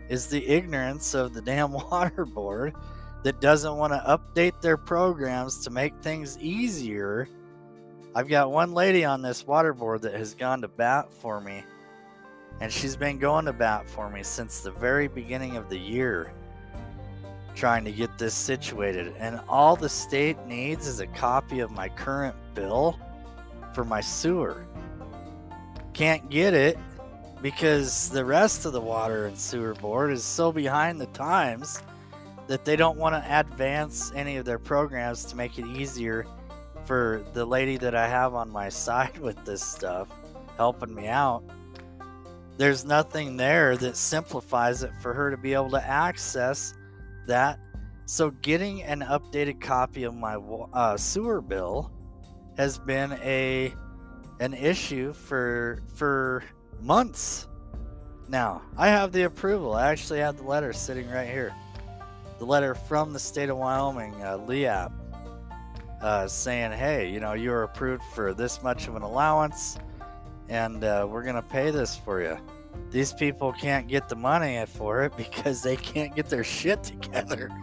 is 0.09 0.28
the 0.28 0.47
ignorance 0.47 1.12
of 1.12 1.35
the 1.35 1.42
damn 1.42 1.73
water 1.90 2.26
board 2.26 2.76
that 3.25 3.40
doesn't 3.40 3.76
want 3.76 3.92
to 3.92 3.99
update 4.06 4.61
their 4.61 4.76
programs 4.76 5.64
to 5.64 5.71
make 5.71 6.00
things 6.00 6.38
easier. 6.38 7.28
I've 8.14 8.28
got 8.28 8.52
one 8.52 8.73
lady 8.73 9.04
on 9.04 9.21
this 9.21 9.45
water 9.45 9.75
board 9.75 10.02
that 10.02 10.14
has 10.14 10.33
gone 10.33 10.62
to 10.62 10.68
bat 10.68 11.12
for 11.12 11.40
me 11.40 11.64
and 12.60 12.72
she's 12.72 12.96
been 12.96 13.18
going 13.18 13.44
bat 13.52 13.88
for 13.88 14.08
me 14.08 14.22
since 14.22 14.60
the 14.60 14.70
very 14.70 15.08
beginning 15.08 15.56
of 15.56 15.68
the 15.68 15.78
year. 15.78 16.32
trying 17.54 17.84
to 17.84 17.92
get 17.92 18.18
this 18.18 18.34
situated. 18.34 19.14
And 19.18 19.40
all 19.48 19.76
the 19.76 19.88
state 19.88 20.38
needs 20.46 20.86
is 20.86 21.00
a 21.00 21.06
copy 21.06 21.60
of 21.60 21.70
my 21.70 21.88
current 21.88 22.36
bill 22.54 22.98
for 23.72 23.82
my 23.82 24.02
sewer. 24.02 24.66
Can't 25.94 26.28
get 26.28 26.52
it 26.52 26.78
because 27.40 28.10
the 28.10 28.25
rest 28.25 28.66
of 28.66 28.72
the 28.72 28.80
water 28.80 29.26
and 29.26 29.38
sewer 29.38 29.72
board 29.75 30.12
is 30.12 30.22
so 30.22 30.52
behind 30.52 31.00
the 31.00 31.06
times 31.06 31.82
that 32.46 32.64
they 32.64 32.76
don't 32.76 32.98
want 32.98 33.14
to 33.14 33.38
advance 33.38 34.12
any 34.14 34.36
of 34.36 34.44
their 34.44 34.58
programs 34.58 35.25
to 35.26 35.36
make 35.36 35.58
it 35.58 35.66
easier 35.66 36.26
for 36.84 37.25
the 37.32 37.44
lady 37.44 37.76
that 37.78 37.94
I 37.94 38.06
have 38.06 38.34
on 38.34 38.50
my 38.50 38.68
side 38.84 39.18
with 39.18 39.42
this 39.44 39.62
stuff 39.62 40.08
helping 40.56 40.94
me 40.94 41.08
out. 41.08 41.42
There's 42.56 42.84
nothing 42.84 43.36
there 43.36 43.76
that 43.76 43.96
simplifies 43.96 44.82
it 44.82 44.92
for 45.02 45.12
her 45.12 45.30
to 45.30 45.36
be 45.36 45.52
able 45.52 45.70
to 45.70 45.84
access 45.84 46.75
that. 47.26 47.58
So, 48.06 48.30
getting 48.30 48.82
an 48.82 49.00
updated 49.00 49.60
copy 49.60 50.04
of 50.04 50.14
my 50.14 50.36
uh, 50.36 50.96
sewer 50.96 51.40
bill 51.40 51.90
has 52.56 52.78
been 52.78 53.12
a 53.14 53.75
an 54.38 54.54
issue 54.54 55.12
for 55.12 55.82
for 55.94 56.44
months 56.80 57.48
now. 58.28 58.62
I 58.76 58.88
have 58.88 59.12
the 59.12 59.25
approval. 59.25 59.75
I 59.75 59.90
actually 59.90 60.20
have 60.20 60.36
the 60.36 60.44
letter 60.44 60.72
sitting 60.72 61.10
right 61.10 61.28
here. 61.28 61.54
The 62.38 62.44
letter 62.44 62.75
from 62.75 63.12
the 63.12 63.18
state 63.18 63.48
of 63.48 63.56
Wyoming, 63.56 64.14
uh, 64.22 64.36
LEAP, 64.36 64.90
uh, 66.02 66.28
saying, 66.28 66.72
hey, 66.72 67.10
you 67.10 67.18
know, 67.18 67.32
you 67.32 67.52
are 67.52 67.62
approved 67.62 68.02
for 68.14 68.34
this 68.34 68.62
much 68.62 68.88
of 68.88 68.96
an 68.96 69.02
allowance 69.02 69.78
and 70.49 70.85
uh, 70.85 71.07
we're 71.09 71.23
going 71.23 71.37
to 71.37 71.43
pay 71.43 71.71
this 71.71 71.97
for 71.97 72.23
you. 72.23 72.38
These 72.91 73.12
people 73.12 73.53
can't 73.53 73.88
get 73.88 74.09
the 74.09 74.17
money 74.17 74.65
for 74.67 75.03
it 75.03 75.17
because 75.19 75.62
they 75.62 75.76
can't 75.76 76.15
get 76.15 76.29
their 76.29 76.45
shit 76.45 76.83
together. 76.83 77.50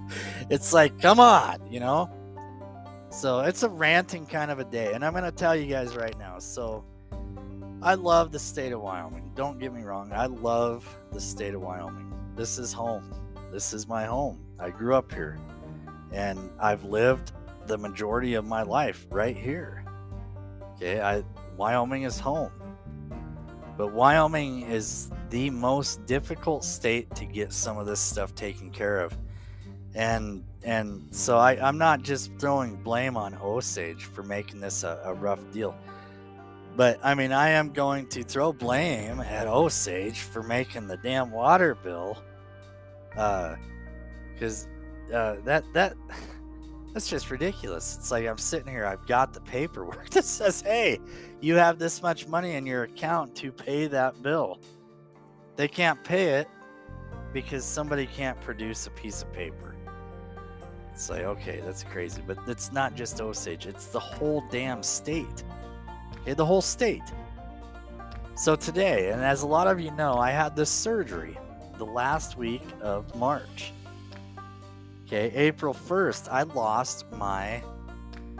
It's 0.49 0.73
like, 0.73 0.99
come 0.99 1.19
on, 1.19 1.71
you 1.71 1.79
know? 1.79 2.11
So 3.09 3.39
it's 3.39 3.63
a 3.63 3.69
ranting 3.69 4.25
kind 4.25 4.51
of 4.51 4.59
a 4.59 4.65
day. 4.65 4.93
And 4.93 5.03
I'm 5.05 5.13
going 5.13 5.23
to 5.23 5.31
tell 5.31 5.55
you 5.55 5.67
guys 5.67 5.95
right 5.95 6.17
now. 6.19 6.37
So 6.37 6.83
I 7.81 7.95
love 7.95 8.31
the 8.31 8.39
state 8.39 8.71
of 8.71 8.81
Wyoming. 8.81 9.31
Don't 9.35 9.57
get 9.57 9.73
me 9.73 9.81
wrong. 9.83 10.11
I 10.13 10.25
love 10.25 10.85
the 11.11 11.21
state 11.21 11.53
of 11.53 11.61
Wyoming. 11.61 12.13
This 12.35 12.59
is 12.59 12.73
home. 12.73 13.13
This 13.51 13.73
is 13.73 13.87
my 13.87 14.05
home. 14.05 14.39
I 14.59 14.69
grew 14.69 14.95
up 14.95 15.11
here. 15.11 15.39
And 16.11 16.49
I've 16.59 16.83
lived 16.83 17.31
the 17.67 17.77
majority 17.77 18.33
of 18.33 18.45
my 18.45 18.63
life 18.63 19.07
right 19.09 19.35
here. 19.35 19.85
Okay, 20.75 21.01
I 21.01 21.23
Wyoming 21.55 22.03
is 22.03 22.19
home. 22.19 22.51
But 23.77 23.91
Wyoming 23.91 24.63
is 24.63 25.11
the 25.29 25.49
most 25.49 26.05
difficult 26.05 26.63
state 26.63 27.13
to 27.15 27.25
get 27.25 27.51
some 27.51 27.77
of 27.77 27.85
this 27.85 27.99
stuff 27.99 28.35
taken 28.35 28.69
care 28.69 29.01
of. 29.01 29.17
And 29.95 30.43
and 30.63 31.07
so 31.11 31.37
I, 31.37 31.59
I'm 31.61 31.77
not 31.77 32.03
just 32.03 32.31
throwing 32.39 32.75
blame 32.75 33.17
on 33.17 33.35
Osage 33.35 34.05
for 34.05 34.23
making 34.23 34.59
this 34.59 34.83
a, 34.83 35.01
a 35.03 35.13
rough 35.13 35.39
deal. 35.51 35.75
But 36.75 36.99
I 37.03 37.13
mean, 37.13 37.31
I 37.31 37.49
am 37.49 37.73
going 37.73 38.07
to 38.09 38.23
throw 38.23 38.53
blame 38.53 39.19
at 39.19 39.47
Osage 39.47 40.21
for 40.21 40.41
making 40.41 40.87
the 40.87 40.97
damn 40.97 41.31
water 41.31 41.75
bill. 41.75 42.17
Uh 43.15 43.55
because 44.33 44.67
uh, 45.11 45.15
uh, 45.15 45.35
that 45.45 45.63
that 45.73 45.95
that's 46.93 47.09
just 47.09 47.31
ridiculous. 47.31 47.97
It's 47.97 48.11
like 48.11 48.27
I'm 48.27 48.37
sitting 48.37 48.71
here, 48.71 48.85
I've 48.85 49.05
got 49.07 49.33
the 49.33 49.41
paperwork 49.41 50.09
that 50.11 50.25
says, 50.25 50.61
hey, 50.61 50.99
you 51.41 51.55
have 51.55 51.79
this 51.79 52.01
much 52.01 52.27
money 52.27 52.53
in 52.53 52.65
your 52.65 52.83
account 52.83 53.35
to 53.37 53.51
pay 53.51 53.87
that 53.87 54.21
bill. 54.21 54.59
They 55.55 55.67
can't 55.67 56.03
pay 56.03 56.35
it 56.35 56.47
because 57.33 57.65
somebody 57.65 58.05
can't 58.05 58.39
produce 58.41 58.85
a 58.87 58.91
piece 58.91 59.23
of 59.23 59.33
paper. 59.33 59.75
It's 60.93 61.09
like, 61.09 61.23
okay, 61.23 61.61
that's 61.65 61.83
crazy. 61.83 62.21
But 62.25 62.37
it's 62.47 62.71
not 62.71 62.95
just 62.95 63.19
Osage, 63.19 63.65
it's 63.65 63.87
the 63.87 63.99
whole 63.99 64.43
damn 64.51 64.83
state. 64.83 65.43
Okay, 66.21 66.33
the 66.33 66.45
whole 66.45 66.61
state. 66.61 67.01
So 68.35 68.55
today, 68.55 69.09
and 69.09 69.21
as 69.23 69.41
a 69.41 69.47
lot 69.47 69.67
of 69.67 69.79
you 69.79 69.91
know, 69.91 70.17
I 70.17 70.31
had 70.31 70.55
this 70.55 70.69
surgery 70.69 71.37
the 71.77 71.85
last 71.85 72.37
week 72.37 72.63
of 72.81 73.15
March. 73.15 73.73
Okay, 75.13 75.31
April 75.35 75.75
1st, 75.75 76.27
I 76.31 76.41
lost 76.41 77.05
my 77.11 77.61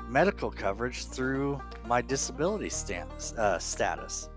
medical 0.07 0.49
coverage 0.49 1.05
through 1.05 1.61
my 1.85 2.01
disability 2.01 2.69
status. 2.69 3.31
Uh, 3.33 3.59
status. 3.59 4.27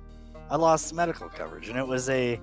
I 0.50 0.57
lost 0.57 0.93
medical 0.93 1.31
coverage, 1.31 1.71
and 1.71 1.78
it 1.78 1.87
was 1.87 2.11
a 2.11 2.38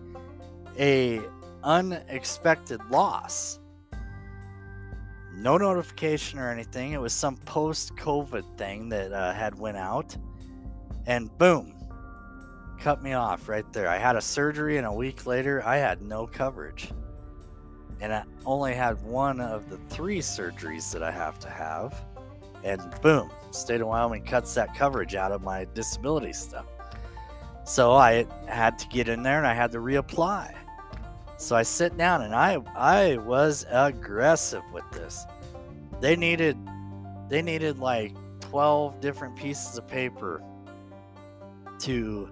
a 0.79 1.21
unexpected 1.63 2.81
loss. 2.89 3.59
No 5.31 5.57
notification 5.59 6.39
or 6.39 6.49
anything. 6.49 6.93
It 6.93 6.99
was 6.99 7.13
some 7.13 7.37
post-COVID 7.37 8.57
thing 8.57 8.89
that 8.89 9.13
uh, 9.13 9.31
had 9.31 9.59
went 9.59 9.77
out, 9.77 10.17
and 11.05 11.29
boom, 11.37 11.75
cut 12.79 13.03
me 13.03 13.13
off 13.13 13.47
right 13.47 13.71
there. 13.73 13.87
I 13.87 13.99
had 13.99 14.15
a 14.15 14.21
surgery, 14.21 14.77
and 14.77 14.87
a 14.87 14.91
week 14.91 15.27
later, 15.27 15.63
I 15.63 15.77
had 15.77 16.01
no 16.01 16.25
coverage 16.25 16.89
and 18.01 18.13
I 18.13 18.23
only 18.45 18.73
had 18.73 19.01
one 19.03 19.39
of 19.39 19.69
the 19.69 19.77
three 19.77 20.19
surgeries 20.19 20.91
that 20.91 21.03
I 21.03 21.11
have 21.11 21.39
to 21.39 21.49
have. 21.49 22.03
And 22.63 22.81
boom, 23.01 23.29
state 23.51 23.81
of 23.81 23.87
Wyoming 23.87 24.23
cuts 24.23 24.53
that 24.55 24.75
coverage 24.75 25.15
out 25.15 25.31
of 25.31 25.41
my 25.41 25.67
disability 25.73 26.33
stuff. 26.33 26.65
So 27.65 27.93
I 27.93 28.25
had 28.47 28.77
to 28.79 28.87
get 28.87 29.07
in 29.07 29.23
there 29.23 29.37
and 29.37 29.47
I 29.47 29.53
had 29.53 29.71
to 29.71 29.79
reapply. 29.79 30.53
So 31.37 31.55
I 31.55 31.63
sit 31.63 31.97
down 31.97 32.21
and 32.21 32.33
I 32.33 32.57
I 32.75 33.17
was 33.17 33.65
aggressive 33.69 34.63
with 34.71 34.89
this. 34.91 35.25
They 35.99 36.15
needed 36.15 36.57
they 37.29 37.41
needed 37.41 37.79
like 37.79 38.13
12 38.41 38.99
different 38.99 39.35
pieces 39.35 39.77
of 39.77 39.87
paper 39.87 40.43
to 41.79 42.29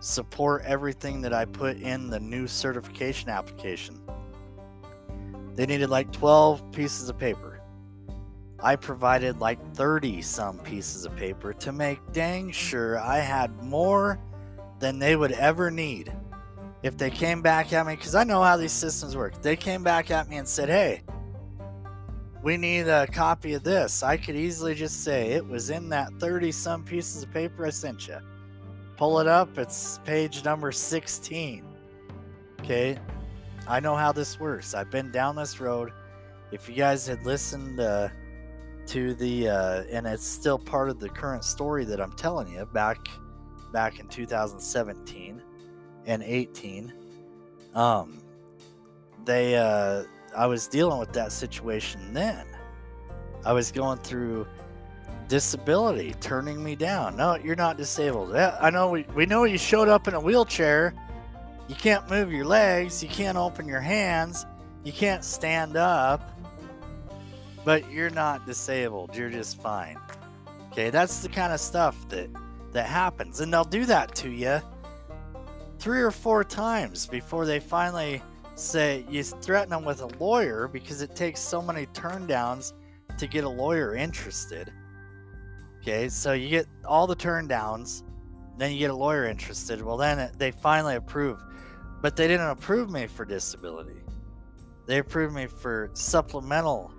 support 0.00 0.62
everything 0.64 1.20
that 1.20 1.32
I 1.32 1.44
put 1.44 1.76
in 1.76 2.10
the 2.10 2.18
new 2.18 2.46
certification 2.46 3.28
application. 3.28 3.99
They 5.60 5.66
needed 5.66 5.90
like 5.90 6.10
12 6.10 6.72
pieces 6.72 7.10
of 7.10 7.18
paper. 7.18 7.60
I 8.60 8.76
provided 8.76 9.40
like 9.40 9.58
30 9.74 10.22
some 10.22 10.58
pieces 10.60 11.04
of 11.04 11.14
paper 11.16 11.52
to 11.52 11.70
make 11.70 11.98
dang 12.12 12.50
sure 12.50 12.98
I 12.98 13.18
had 13.18 13.62
more 13.62 14.18
than 14.78 14.98
they 14.98 15.16
would 15.16 15.32
ever 15.32 15.70
need. 15.70 16.14
If 16.82 16.96
they 16.96 17.10
came 17.10 17.42
back 17.42 17.74
at 17.74 17.86
me, 17.86 17.94
because 17.94 18.14
I 18.14 18.24
know 18.24 18.42
how 18.42 18.56
these 18.56 18.72
systems 18.72 19.14
work, 19.14 19.42
they 19.42 19.54
came 19.54 19.82
back 19.84 20.10
at 20.10 20.30
me 20.30 20.38
and 20.38 20.48
said, 20.48 20.70
hey, 20.70 21.02
we 22.42 22.56
need 22.56 22.88
a 22.88 23.06
copy 23.08 23.52
of 23.52 23.62
this. 23.62 24.02
I 24.02 24.16
could 24.16 24.36
easily 24.36 24.74
just 24.74 25.04
say 25.04 25.32
it 25.32 25.46
was 25.46 25.68
in 25.68 25.90
that 25.90 26.08
30 26.20 26.52
some 26.52 26.84
pieces 26.84 27.24
of 27.24 27.32
paper 27.34 27.66
I 27.66 27.68
sent 27.68 28.08
you. 28.08 28.16
Pull 28.96 29.20
it 29.20 29.26
up, 29.26 29.58
it's 29.58 30.00
page 30.06 30.42
number 30.42 30.72
16. 30.72 31.66
Okay, 32.62 32.98
I 33.68 33.80
know 33.80 33.94
how 33.94 34.12
this 34.12 34.40
works. 34.40 34.74
I've 34.74 34.90
been 34.90 35.10
down 35.10 35.36
this 35.36 35.60
road. 35.60 35.92
If 36.52 36.68
you 36.68 36.74
guys 36.74 37.06
had 37.06 37.24
listened 37.24 37.80
uh, 37.80 38.08
to 38.86 39.14
the, 39.14 39.48
uh, 39.48 39.82
and 39.90 40.06
it's 40.06 40.26
still 40.26 40.58
part 40.58 40.88
of 40.88 40.98
the 40.98 41.08
current 41.08 41.44
story 41.44 41.84
that 41.84 42.00
I'm 42.00 42.12
telling 42.12 42.52
you 42.52 42.66
back, 42.66 43.06
back 43.72 44.00
in 44.00 44.08
2017 44.08 45.42
and 46.06 46.22
18, 46.22 46.92
um, 47.74 48.20
they, 49.24 49.56
uh, 49.56 50.04
I 50.36 50.46
was 50.46 50.66
dealing 50.66 50.98
with 50.98 51.12
that 51.12 51.32
situation 51.32 52.12
then. 52.12 52.46
I 53.44 53.52
was 53.52 53.70
going 53.70 53.98
through 53.98 54.46
disability 55.28 56.14
turning 56.20 56.62
me 56.62 56.74
down. 56.74 57.16
No, 57.16 57.36
you're 57.36 57.56
not 57.56 57.76
disabled. 57.76 58.34
I 58.34 58.70
know 58.70 58.90
we, 58.90 59.06
we 59.14 59.26
know 59.26 59.44
you 59.44 59.56
showed 59.56 59.88
up 59.88 60.08
in 60.08 60.14
a 60.14 60.20
wheelchair 60.20 60.92
you 61.70 61.76
can't 61.76 62.10
move 62.10 62.32
your 62.32 62.44
legs, 62.44 63.00
you 63.00 63.08
can't 63.08 63.38
open 63.38 63.68
your 63.68 63.80
hands, 63.80 64.44
you 64.82 64.90
can't 64.90 65.24
stand 65.24 65.76
up, 65.76 66.36
but 67.64 67.88
you're 67.92 68.10
not 68.10 68.44
disabled. 68.44 69.14
You're 69.14 69.30
just 69.30 69.62
fine. 69.62 69.96
Okay, 70.72 70.90
that's 70.90 71.20
the 71.20 71.28
kind 71.28 71.52
of 71.52 71.60
stuff 71.60 72.08
that 72.08 72.28
that 72.72 72.86
happens, 72.86 73.38
and 73.40 73.52
they'll 73.52 73.62
do 73.62 73.84
that 73.86 74.16
to 74.16 74.28
you 74.28 74.60
three 75.78 76.00
or 76.00 76.10
four 76.10 76.42
times 76.42 77.06
before 77.06 77.46
they 77.46 77.60
finally 77.60 78.20
say 78.56 79.04
you 79.08 79.22
threaten 79.22 79.70
them 79.70 79.84
with 79.84 80.00
a 80.00 80.06
lawyer 80.18 80.66
because 80.66 81.02
it 81.02 81.14
takes 81.14 81.38
so 81.38 81.62
many 81.62 81.86
turndowns 81.86 82.72
to 83.16 83.28
get 83.28 83.44
a 83.44 83.48
lawyer 83.48 83.94
interested. 83.94 84.72
Okay, 85.82 86.08
so 86.08 86.32
you 86.32 86.48
get 86.48 86.66
all 86.84 87.06
the 87.06 87.16
turndowns, 87.16 88.02
then 88.58 88.72
you 88.72 88.78
get 88.78 88.90
a 88.90 88.96
lawyer 88.96 89.26
interested. 89.26 89.80
Well, 89.80 89.96
then 89.96 90.18
uh, 90.18 90.30
they 90.36 90.50
finally 90.50 90.96
approve. 90.96 91.40
But 92.00 92.16
they 92.16 92.26
didn't 92.28 92.48
approve 92.48 92.90
me 92.90 93.06
for 93.06 93.24
disability. 93.24 94.00
They 94.86 94.98
approved 94.98 95.34
me 95.34 95.46
for 95.46 95.90
supplemental 95.92 96.92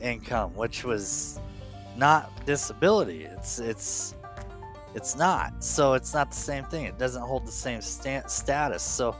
income, 0.00 0.54
which 0.54 0.84
was 0.84 1.40
not 1.96 2.30
disability. 2.46 3.24
It's 3.24 3.58
it's 3.58 4.14
it's 4.94 5.16
not. 5.16 5.64
So 5.64 5.94
it's 5.94 6.14
not 6.14 6.30
the 6.30 6.36
same 6.36 6.64
thing. 6.64 6.84
It 6.84 6.98
doesn't 6.98 7.22
hold 7.22 7.46
the 7.46 7.52
same 7.52 7.80
sta- 7.80 8.26
status. 8.26 8.82
So 8.82 9.16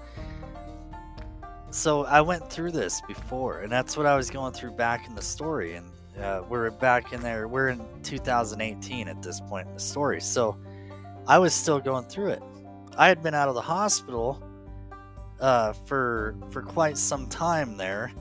so 1.71 2.05
I 2.05 2.21
went 2.21 2.51
through 2.51 2.73
this 2.73 3.01
before, 3.03 3.61
and 3.61 3.71
that's 3.71 3.97
what 3.97 4.07
I 4.07 4.17
was 4.17 4.31
going 4.31 4.53
through 4.53 4.73
back 4.73 5.07
in 5.07 5.15
the 5.15 5.23
story. 5.23 5.75
And 5.75 5.91
uh, 6.21 6.43
we're 6.49 6.71
back 6.71 7.13
in 7.13 7.21
there. 7.21 7.47
We're 7.47 7.69
in 7.69 7.85
2018 8.03 9.09
at 9.09 9.23
this 9.23 9.41
point 9.41 9.69
in 9.69 9.75
the 9.75 9.81
story. 9.81 10.21
So 10.21 10.57
I 11.27 11.39
was 11.39 11.53
still 11.53 11.79
going 11.79 12.05
through 12.05 12.31
it. 12.31 12.43
I 12.97 13.09
had 13.09 13.23
been 13.23 13.35
out 13.35 13.49
of 13.49 13.55
the 13.55 13.61
hospital 13.61 14.43
uh, 15.41 15.73
for 15.73 16.37
for 16.51 16.63
quite 16.63 16.97
some 16.99 17.29
time 17.29 17.77
there, 17.77 18.13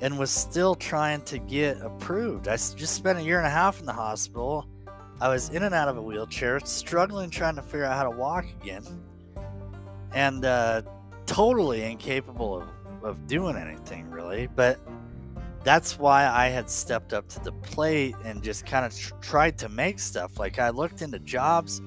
and 0.00 0.18
was 0.18 0.30
still 0.30 0.74
trying 0.74 1.22
to 1.22 1.38
get 1.38 1.80
approved. 1.80 2.48
I 2.48 2.52
just 2.52 2.94
spent 2.94 3.18
a 3.18 3.22
year 3.22 3.38
and 3.38 3.46
a 3.46 3.50
half 3.50 3.80
in 3.80 3.86
the 3.86 3.92
hospital. 3.92 4.66
I 5.20 5.28
was 5.28 5.48
in 5.48 5.64
and 5.64 5.74
out 5.74 5.88
of 5.88 5.96
a 5.96 6.02
wheelchair, 6.02 6.60
struggling 6.60 7.30
trying 7.30 7.56
to 7.56 7.62
figure 7.62 7.84
out 7.84 7.96
how 7.96 8.04
to 8.04 8.10
walk 8.10 8.46
again, 8.62 8.84
and 10.14 10.44
uh, 10.44 10.82
totally 11.26 11.82
incapable 11.82 12.62
of, 12.62 12.68
of 13.04 13.26
doing 13.26 13.56
anything 13.56 14.10
really. 14.10 14.46
But 14.46 14.78
that's 15.64 15.98
why 15.98 16.26
I 16.26 16.48
had 16.48 16.70
stepped 16.70 17.12
up 17.12 17.28
to 17.30 17.40
the 17.40 17.52
plate 17.52 18.14
and 18.24 18.42
just 18.42 18.64
kind 18.64 18.86
of 18.86 18.96
tr- 18.96 19.14
tried 19.20 19.58
to 19.58 19.68
make 19.68 19.98
stuff. 19.98 20.38
Like 20.38 20.58
I 20.58 20.70
looked 20.70 21.02
into 21.02 21.18
jobs 21.18 21.82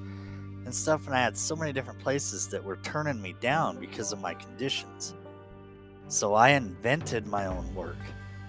and 0.72 0.76
stuff, 0.78 1.04
and 1.04 1.14
I 1.14 1.20
had 1.20 1.36
so 1.36 1.54
many 1.54 1.70
different 1.70 1.98
places 1.98 2.48
that 2.48 2.64
were 2.64 2.76
turning 2.76 3.20
me 3.20 3.34
down 3.42 3.78
because 3.78 4.10
of 4.10 4.22
my 4.22 4.32
conditions. 4.32 5.14
So 6.08 6.32
I 6.32 6.50
invented 6.50 7.26
my 7.26 7.44
own 7.44 7.74
work. 7.74 7.98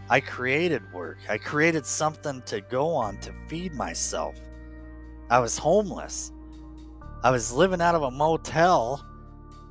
I 0.09 0.21
created 0.21 0.81
work. 0.93 1.17
I 1.27 1.37
created 1.37 1.85
something 1.85 2.41
to 2.43 2.61
go 2.61 2.87
on 2.91 3.17
to 3.17 3.33
feed 3.49 3.73
myself. 3.73 4.39
I 5.29 5.39
was 5.39 5.57
homeless. 5.57 6.31
I 7.25 7.29
was 7.29 7.51
living 7.51 7.81
out 7.81 7.93
of 7.93 8.03
a 8.03 8.11
motel 8.11 9.05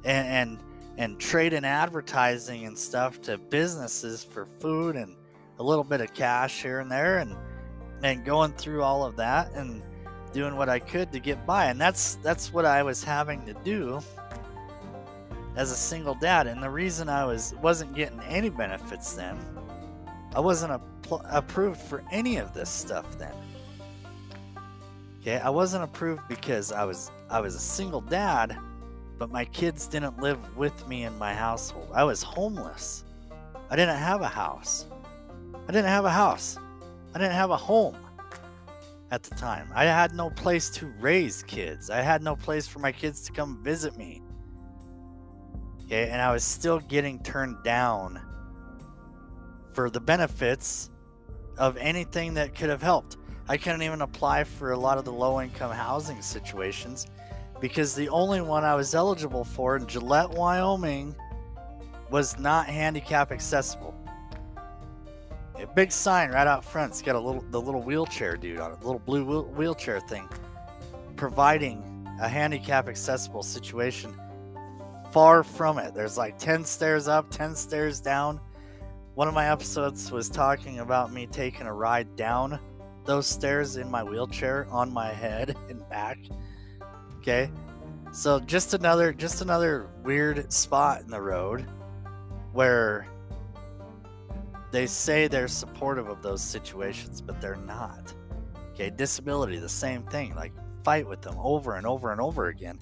and 0.05 0.29
and, 0.29 0.59
and 0.99 1.19
trading 1.19 1.65
advertising 1.65 2.67
and 2.67 2.79
stuff 2.79 3.23
to 3.23 3.39
businesses 3.39 4.23
for 4.23 4.45
food 4.45 4.97
and 4.97 5.17
a 5.59 5.63
little 5.63 5.85
bit 5.85 6.03
of 6.03 6.13
cash 6.13 6.61
here 6.61 6.81
and 6.81 6.93
there 6.93 7.17
and 7.17 7.35
and 8.03 8.27
going 8.27 8.53
through 8.53 8.83
all 8.83 9.07
of 9.07 9.17
that 9.17 9.53
and 9.55 9.83
doing 10.33 10.57
what 10.57 10.69
I 10.69 10.79
could 10.79 11.13
to 11.13 11.21
get 11.21 11.47
by. 11.47 11.67
And 11.67 11.81
that's 11.81 12.17
that's 12.17 12.53
what 12.53 12.65
I 12.65 12.83
was 12.83 13.05
having 13.05 13.45
to 13.47 13.55
do 13.65 14.01
as 15.57 15.71
a 15.71 15.77
single 15.77 16.15
dad. 16.15 16.47
And 16.47 16.63
the 16.63 16.71
reason 16.71 17.09
I 17.09 17.25
was 17.25 17.55
wasn't 17.63 17.95
getting 17.95 18.21
any 18.21 18.49
benefits 18.49 19.13
then, 19.15 19.39
I 20.35 20.41
wasn't 20.41 20.81
pl- 21.03 21.25
approved 21.31 21.81
for 21.81 22.03
any 22.11 22.37
of 22.37 22.55
this 22.55 22.71
stuff 22.71 23.19
then. 23.19 23.35
Okay, 25.21 25.39
I 25.39 25.51
wasn't 25.51 25.85
approved 25.85 26.23
because 26.29 26.73
I 26.73 26.85
was 26.85 27.11
I 27.31 27.41
was 27.41 27.55
a 27.55 27.61
single 27.61 28.01
dad, 28.01 28.59
but 29.19 29.31
my 29.31 29.45
kids 29.45 29.87
didn't 29.87 30.21
live 30.21 30.57
with 30.57 30.87
me 30.89 31.05
in 31.05 31.17
my 31.19 31.35
household. 31.35 31.89
I 31.95 32.05
was 32.05 32.23
homeless. 32.23 33.05
I 33.71 33.77
didn't 33.77 33.99
have 33.99 34.21
a 34.21 34.29
house. 34.29 34.87
I 35.69 35.73
didn't 35.73 35.89
have 35.89 36.05
a 36.05 36.11
house. 36.11 36.59
I 37.15 37.19
didn't 37.19 37.35
have 37.35 37.51
a 37.51 37.57
home 37.57 37.97
at 39.13 39.23
the 39.23 39.35
time. 39.35 39.71
I 39.75 39.85
had 39.85 40.15
no 40.15 40.31
place 40.31 40.71
to 40.71 40.87
raise 40.87 41.43
kids. 41.43 41.91
I 41.91 42.01
had 42.01 42.23
no 42.23 42.35
place 42.35 42.67
for 42.67 42.79
my 42.79 42.93
kids 42.93 43.21
to 43.27 43.33
come 43.33 43.63
visit 43.63 43.95
me. 43.95 44.23
Okay, 45.85 46.09
and 46.09 46.21
I 46.21 46.33
was 46.33 46.43
still 46.43 46.81
getting 46.81 47.23
turned 47.23 47.63
down 47.63 48.19
for 49.75 49.91
the 49.91 50.01
benefits 50.01 50.89
of 51.59 51.77
anything 51.77 52.35
that 52.35 52.55
could 52.55 52.71
have 52.71 52.81
helped. 52.81 53.19
I 53.49 53.59
couldn't 53.59 53.83
even 53.83 54.01
apply 54.01 54.45
for 54.45 54.73
a 54.73 54.79
lot 54.79 54.97
of 54.97 55.05
the 55.05 55.13
low 55.13 55.43
income 55.43 55.73
housing 55.73 56.23
situations 56.23 57.07
because 57.61 57.95
the 57.95 58.09
only 58.09 58.41
one 58.41 58.65
I 58.65 58.75
was 58.75 58.95
eligible 58.95 59.45
for 59.45 59.77
in 59.77 59.87
Gillette, 59.87 60.31
Wyoming 60.31 61.15
was 62.11 62.39
not 62.39 62.67
handicap 62.67 63.31
accessible. 63.31 63.95
Big 65.75 65.91
sign 65.91 66.31
right 66.31 66.47
out 66.47 66.65
front. 66.65 66.93
It's 66.93 67.03
got 67.03 67.17
a 67.17 67.21
little 67.21 67.43
the 67.51 67.61
little 67.61 67.83
wheelchair 67.83 68.37
dude 68.37 68.61
on 68.61 68.73
it, 68.73 68.83
little 68.85 69.01
blue 69.01 69.25
wheel, 69.25 69.45
wheelchair 69.45 70.01
thing, 70.01 70.29
providing 71.17 72.07
a 72.21 72.29
handicap 72.29 72.89
accessible 72.89 73.43
situation 73.43 74.15
far 75.13 75.43
from 75.43 75.79
it. 75.79 75.95
There's 75.95 76.17
like 76.17 76.39
10 76.39 76.65
stairs 76.65 77.07
up, 77.07 77.31
10 77.31 77.55
stairs 77.55 78.01
down. 78.01 78.41
One 79.15 79.29
of 79.29 79.35
my 79.35 79.51
episodes 79.51 80.11
was 80.11 80.29
talking 80.31 80.79
about 80.81 81.13
me 81.13 81.27
taking 81.27 81.67
a 81.67 81.73
ride 81.73 82.17
down 82.17 82.59
those 83.05 83.27
stairs 83.27 83.77
in 83.77 83.91
my 83.91 84.03
wheelchair 84.03 84.67
on 84.71 84.93
my 84.93 85.13
head 85.13 85.57
and 85.69 85.87
back. 85.89 86.19
Okay. 87.19 87.51
So 88.13 88.41
just 88.41 88.75
another 88.75 89.13
just 89.13 89.41
another 89.41 89.89
weird 90.03 90.53
spot 90.53 91.01
in 91.01 91.09
the 91.09 91.21
road 91.21 91.67
where 92.53 93.07
they 94.73 94.87
say 94.87 95.29
they're 95.29 95.49
supportive 95.49 96.09
of 96.09 96.23
those 96.23 96.43
situations, 96.43 97.21
but 97.21 97.41
they're 97.41 97.57
not. 97.57 98.13
Okay, 98.73 98.91
disability, 98.91 99.59
the 99.59 99.69
same 99.69 100.03
thing. 100.03 100.35
Like 100.35 100.53
fight 100.83 101.07
with 101.07 101.21
them 101.21 101.37
over 101.39 101.77
and 101.77 101.87
over 101.87 102.11
and 102.11 102.21
over 102.21 102.49
again 102.49 102.79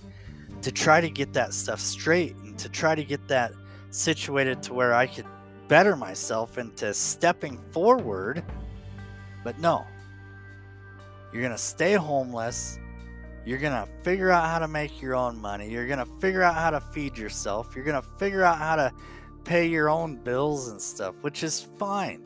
to 0.62 0.72
try 0.72 1.00
to 1.00 1.11
get 1.11 1.33
that 1.33 1.53
stuff 1.53 1.81
straight 1.81 2.37
and 2.37 2.59
to 2.59 2.68
try 2.68 2.94
to 2.94 3.05
get 3.05 3.26
that 3.29 3.53
situated 3.90 4.62
to 4.62 4.72
where 4.74 4.94
I 4.94 5.07
could 5.07 5.26
better 5.68 5.96
myself 5.96 6.59
into 6.59 6.94
stepping 6.94 7.59
forward. 7.72 8.44
But 9.42 9.59
no, 9.59 9.85
you're 11.33 11.42
going 11.42 11.53
to 11.53 11.59
stay 11.59 11.94
homeless. 11.94 12.79
You're 13.44 13.59
going 13.59 13.72
to 13.72 13.88
figure 14.05 14.31
out 14.31 14.44
how 14.44 14.59
to 14.59 14.68
make 14.68 15.00
your 15.00 15.16
own 15.16 15.38
money. 15.38 15.70
You're 15.70 15.87
going 15.87 15.98
to 15.98 16.20
figure 16.20 16.42
out 16.42 16.55
how 16.55 16.70
to 16.70 16.81
feed 16.81 17.16
yourself. 17.16 17.74
You're 17.74 17.85
going 17.85 18.00
to 18.00 18.09
figure 18.18 18.44
out 18.44 18.59
how 18.59 18.76
to 18.76 18.92
pay 19.44 19.66
your 19.66 19.88
own 19.88 20.16
bills 20.16 20.68
and 20.68 20.81
stuff, 20.81 21.14
which 21.22 21.42
is 21.42 21.66
fine. 21.79 22.22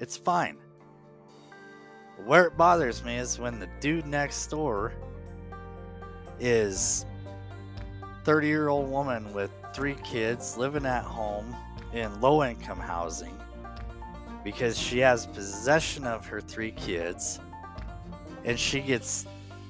It's 0.00 0.16
fine. 0.16 0.58
Where 2.24 2.46
it 2.46 2.56
bothers 2.56 3.04
me 3.04 3.16
is 3.16 3.38
when 3.38 3.60
the 3.60 3.68
dude 3.80 4.06
next 4.06 4.46
door 4.48 4.92
is 6.40 7.04
30 8.24 8.46
year 8.46 8.68
old 8.68 8.90
woman 8.90 9.32
with 9.32 9.50
three 9.72 9.96
kids 10.04 10.56
living 10.56 10.86
at 10.86 11.04
home 11.04 11.56
in 11.92 12.20
low 12.20 12.44
income 12.44 12.78
housing 12.78 13.38
because 14.44 14.78
she 14.78 14.98
has 14.98 15.26
possession 15.26 16.04
of 16.06 16.26
her 16.26 16.40
three 16.40 16.72
kids 16.72 17.40
and 18.44 18.58
she 18.58 18.80
gets 18.80 19.26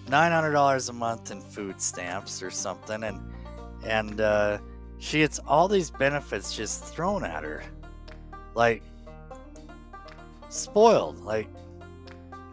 $900 0.06 0.88
a 0.88 0.92
month 0.92 1.30
in 1.30 1.40
food 1.40 1.80
stamps 1.80 2.42
or 2.42 2.50
something 2.50 3.04
and 3.04 3.20
and 3.84 4.20
uh, 4.20 4.58
she 4.98 5.18
gets 5.18 5.38
all 5.40 5.68
these 5.68 5.90
benefits 5.90 6.54
just 6.54 6.84
thrown 6.84 7.24
at 7.24 7.42
her 7.44 7.62
like 8.54 8.82
spoiled 10.48 11.18
like 11.20 11.48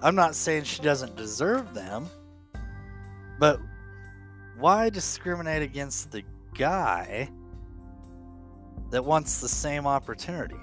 i'm 0.01 0.15
not 0.15 0.35
saying 0.35 0.63
she 0.63 0.81
doesn't 0.81 1.15
deserve 1.15 1.73
them 1.73 2.07
but 3.39 3.59
why 4.57 4.89
discriminate 4.89 5.61
against 5.61 6.11
the 6.11 6.23
guy 6.53 7.29
that 8.91 9.03
wants 9.03 9.41
the 9.41 9.49
same 9.49 9.85
opportunity? 9.85 10.55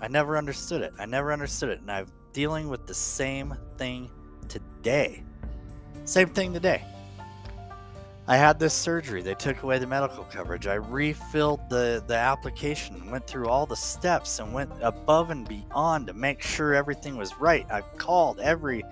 I 0.00 0.08
never 0.08 0.36
understood 0.36 0.82
it. 0.82 0.92
I 0.98 1.06
never 1.06 1.32
understood 1.32 1.70
it. 1.70 1.80
And 1.80 1.90
I'm 1.90 2.06
dealing 2.32 2.68
with 2.68 2.86
the 2.86 2.94
same 2.94 3.56
thing 3.78 4.10
today. 4.48 5.24
Same 6.04 6.28
thing 6.28 6.52
today. 6.52 6.84
I 8.28 8.36
had 8.36 8.58
this 8.58 8.74
surgery. 8.74 9.22
They 9.22 9.34
took 9.34 9.62
away 9.62 9.78
the 9.78 9.86
medical 9.86 10.24
coverage. 10.24 10.66
I 10.66 10.74
refilled 10.74 11.60
the, 11.70 12.02
the 12.06 12.16
application, 12.16 13.08
went 13.10 13.26
through 13.28 13.48
all 13.48 13.66
the 13.66 13.76
steps, 13.76 14.40
and 14.40 14.52
went 14.52 14.72
above 14.80 15.30
and 15.30 15.48
beyond 15.48 16.08
to 16.08 16.12
make 16.12 16.42
sure 16.42 16.74
everything 16.74 17.16
was 17.16 17.38
right. 17.38 17.64
I've 17.70 17.96
called 17.98 18.40
every 18.40 18.82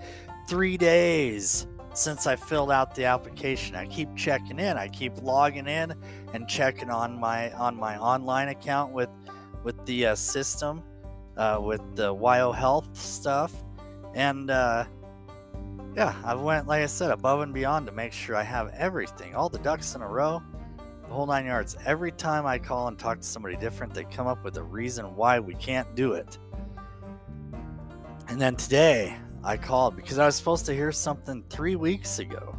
three 0.47 0.77
days 0.77 1.67
since 1.93 2.27
I 2.27 2.37
filled 2.37 2.71
out 2.71 2.95
the 2.95 3.05
application. 3.05 3.75
I 3.75 3.87
keep 3.87 4.15
checking 4.15 4.57
in. 4.57 4.77
I 4.77 4.87
keep 4.87 5.21
logging 5.21 5.67
in 5.67 5.93
and 6.33 6.47
checking 6.47 6.89
on 6.89 7.19
my 7.19 7.51
on 7.53 7.75
my 7.75 7.97
online 7.97 8.49
account 8.49 8.93
with 8.93 9.09
with 9.63 9.83
the 9.85 10.07
uh, 10.07 10.15
system, 10.15 10.81
uh, 11.35 11.59
with 11.61 11.81
the 11.95 12.13
YO 12.13 12.53
Health 12.53 12.95
stuff, 12.95 13.53
and 14.13 14.49
uh, 14.49 14.85
yeah, 15.95 16.13
I 16.23 16.35
went 16.35 16.67
like 16.67 16.83
I 16.83 16.87
said 16.87 17.11
above 17.11 17.41
and 17.41 17.53
beyond 17.53 17.87
to 17.87 17.93
make 17.93 18.11
sure 18.11 18.35
I 18.35 18.43
have 18.43 18.73
everything, 18.77 19.33
all 19.33 19.49
the 19.49 19.59
ducks 19.59 19.95
in 19.95 20.01
a 20.01 20.07
row, 20.07 20.43
the 21.07 21.13
whole 21.13 21.25
nine 21.25 21.45
yards. 21.45 21.77
Every 21.85 22.11
time 22.11 22.45
I 22.45 22.59
call 22.59 22.87
and 22.87 22.99
talk 22.99 23.21
to 23.21 23.25
somebody 23.25 23.55
different, 23.55 23.93
they 23.93 24.03
come 24.03 24.27
up 24.27 24.43
with 24.43 24.57
a 24.57 24.63
reason 24.63 25.15
why 25.15 25.39
we 25.39 25.55
can't 25.55 25.95
do 25.95 26.13
it. 26.13 26.37
And 28.27 28.41
then 28.41 28.55
today, 28.55 29.15
I 29.43 29.55
called 29.55 29.95
because 29.95 30.17
I 30.17 30.25
was 30.25 30.35
supposed 30.35 30.65
to 30.65 30.73
hear 30.73 30.91
something 30.91 31.43
three 31.49 31.75
weeks 31.75 32.19
ago. 32.19 32.57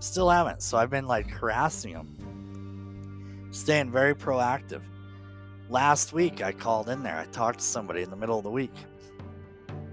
Still 0.00 0.28
haven't. 0.28 0.62
So 0.62 0.76
I've 0.76 0.90
been 0.90 1.06
like 1.06 1.30
harassing 1.30 1.92
them, 1.92 3.48
staying 3.52 3.90
very 3.90 4.14
proactive. 4.14 4.82
Last 5.70 6.12
week 6.12 6.42
I 6.42 6.52
called 6.52 6.88
in 6.88 7.02
there. 7.02 7.16
I 7.16 7.26
talked 7.26 7.60
to 7.60 7.64
somebody 7.64 8.02
in 8.02 8.10
the 8.10 8.16
middle 8.16 8.36
of 8.36 8.44
the 8.44 8.50
week. 8.50 8.74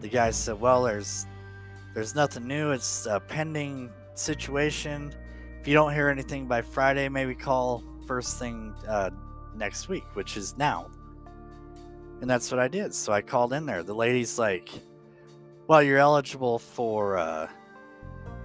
The 0.01 0.09
guy 0.09 0.31
said, 0.31 0.59
"Well, 0.59 0.83
there's 0.83 1.27
there's 1.97 2.13
nothing 2.13 2.47
new. 2.47 2.73
It's 2.73 3.07
a 3.07 3.19
pending 3.19 3.91
situation. 4.13 5.11
If 5.59 5.67
you 5.67 5.73
don't 5.73 5.91
hear 5.91 6.09
anything 6.09 6.45
by 6.45 6.61
Friday, 6.61 7.09
maybe 7.09 7.33
call 7.33 7.83
first 8.05 8.37
thing 8.37 8.75
uh, 8.87 9.09
next 9.55 9.89
week, 9.89 10.03
which 10.13 10.37
is 10.37 10.55
now. 10.59 10.91
And 12.21 12.29
that's 12.29 12.51
what 12.51 12.59
I 12.59 12.67
did. 12.67 12.93
So 12.93 13.11
I 13.11 13.21
called 13.23 13.51
in 13.51 13.65
there. 13.65 13.81
The 13.81 13.95
lady's 13.95 14.37
like, 14.37 14.69
"Well, 15.65 15.81
you're 15.81 15.97
eligible 15.97 16.59
for 16.59 17.17
uh, 17.17 17.49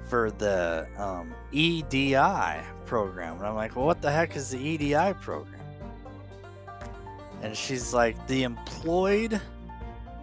for 0.09 0.31
the 0.31 0.88
um, 0.97 1.35
EDI 1.51 2.65
program." 2.87 3.37
And 3.37 3.47
I'm 3.47 3.55
like, 3.55 3.77
"Well, 3.77 3.85
what 3.85 4.01
the 4.01 4.11
heck 4.11 4.35
is 4.35 4.49
the 4.49 4.59
EDI 4.59 5.12
program?" 5.21 5.61
And 7.43 7.55
she's 7.55 7.93
like, 7.93 8.27
"The 8.29 8.45
Employed 8.45 9.43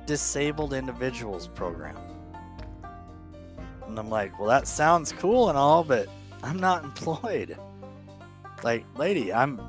Disabled 0.08 0.74
Individuals 0.74 1.48
Program." 1.48 2.09
And 3.89 3.99
I'm 3.99 4.10
like, 4.10 4.39
"Well, 4.39 4.49
that 4.49 4.67
sounds 4.67 5.12
cool 5.12 5.49
and 5.49 5.58
all, 5.58 5.84
but 5.84 6.08
I'm 6.43 6.60
not 6.60 6.84
employed." 6.84 7.58
Like, 8.63 8.86
lady, 8.97 9.34
I'm 9.34 9.60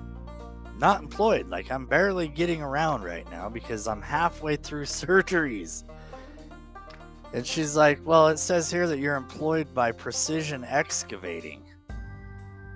not 0.78 1.02
employed. 1.02 1.48
Like, 1.48 1.70
I'm 1.70 1.86
barely 1.86 2.26
getting 2.26 2.62
around 2.62 3.04
right 3.04 3.30
now 3.30 3.48
because 3.48 3.86
I'm 3.86 4.02
halfway 4.02 4.56
through 4.56 4.84
surgeries. 4.86 5.84
And 7.32 7.46
she's 7.46 7.76
like, 7.76 8.00
Well, 8.04 8.28
it 8.28 8.38
says 8.38 8.70
here 8.70 8.88
that 8.88 8.98
you're 8.98 9.16
employed 9.16 9.72
by 9.72 9.92
Precision 9.92 10.64
Excavating. 10.64 11.62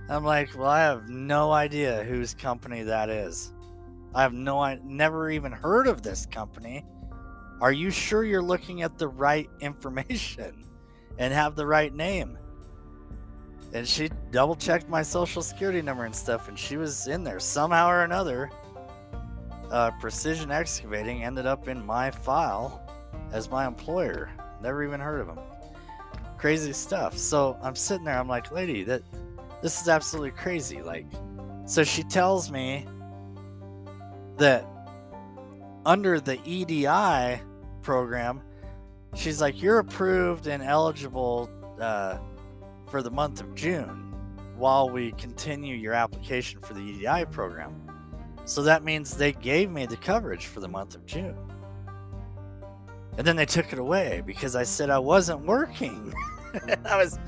I'm 0.08 0.24
like, 0.24 0.56
Well, 0.56 0.68
I 0.68 0.80
have 0.80 1.08
no 1.08 1.50
idea 1.52 2.04
whose 2.04 2.34
company 2.34 2.82
that 2.84 3.08
is. 3.08 3.52
I 4.14 4.22
have 4.22 4.32
no, 4.32 4.60
I 4.60 4.78
never 4.84 5.30
even 5.30 5.50
heard 5.50 5.88
of 5.88 6.02
this 6.02 6.26
company. 6.26 6.84
Are 7.60 7.72
you 7.72 7.90
sure 7.90 8.22
you're 8.22 8.42
looking 8.42 8.82
at 8.82 8.96
the 8.98 9.08
right 9.08 9.48
information 9.60 10.64
and 11.18 11.32
have 11.32 11.56
the 11.56 11.66
right 11.66 11.94
name? 11.94 12.38
and 13.74 13.86
she 13.86 14.08
double 14.30 14.54
checked 14.54 14.88
my 14.88 15.02
social 15.02 15.42
security 15.42 15.82
number 15.82 16.04
and 16.04 16.14
stuff, 16.14 16.48
and 16.48 16.56
she 16.56 16.76
was 16.76 17.08
in 17.08 17.24
there 17.24 17.40
somehow 17.40 17.88
or 17.88 18.04
another. 18.04 18.50
Uh, 19.70 19.90
Precision 20.00 20.52
Excavating 20.52 21.24
ended 21.24 21.44
up 21.44 21.66
in 21.66 21.84
my 21.84 22.10
file 22.10 22.80
as 23.32 23.50
my 23.50 23.66
employer. 23.66 24.30
Never 24.62 24.84
even 24.84 25.00
heard 25.00 25.20
of 25.20 25.26
them. 25.26 25.40
Crazy 26.38 26.72
stuff. 26.72 27.18
So 27.18 27.58
I'm 27.60 27.74
sitting 27.74 28.04
there. 28.04 28.18
I'm 28.18 28.28
like, 28.28 28.52
lady, 28.52 28.84
that 28.84 29.02
this 29.60 29.82
is 29.82 29.88
absolutely 29.88 30.30
crazy. 30.30 30.80
Like, 30.80 31.06
so 31.66 31.82
she 31.82 32.04
tells 32.04 32.52
me 32.52 32.86
that 34.36 34.64
under 35.84 36.20
the 36.20 36.38
EDI 36.44 37.42
program, 37.82 38.40
she's 39.14 39.40
like, 39.40 39.60
you're 39.60 39.78
approved 39.78 40.46
and 40.46 40.62
eligible. 40.62 41.50
Uh, 41.80 42.18
for 42.94 43.02
the 43.02 43.10
month 43.10 43.40
of 43.40 43.52
June 43.56 44.14
while 44.56 44.88
we 44.88 45.10
continue 45.12 45.74
your 45.74 45.92
application 45.94 46.60
for 46.60 46.74
the 46.74 46.80
EDI 46.80 47.24
program. 47.24 47.74
So 48.44 48.62
that 48.62 48.84
means 48.84 49.16
they 49.16 49.32
gave 49.32 49.68
me 49.68 49.84
the 49.84 49.96
coverage 49.96 50.46
for 50.46 50.60
the 50.60 50.68
month 50.68 50.94
of 50.94 51.04
June. 51.04 51.36
And 53.18 53.26
then 53.26 53.34
they 53.34 53.46
took 53.46 53.72
it 53.72 53.80
away 53.80 54.22
because 54.24 54.54
I 54.54 54.62
said 54.62 54.90
I 54.90 55.00
wasn't 55.00 55.40
working. 55.40 56.14
I 56.84 56.96
was 56.96 57.18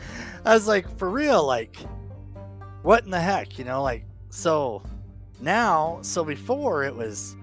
I 0.44 0.54
was 0.54 0.68
like 0.68 0.96
for 0.98 1.10
real 1.10 1.44
like 1.44 1.76
what 2.82 3.04
in 3.04 3.10
the 3.10 3.20
heck, 3.20 3.58
you 3.58 3.64
know, 3.64 3.82
like 3.82 4.04
so 4.30 4.84
now 5.40 5.98
so 6.02 6.24
before 6.24 6.84
it 6.84 6.94
was 6.94 7.34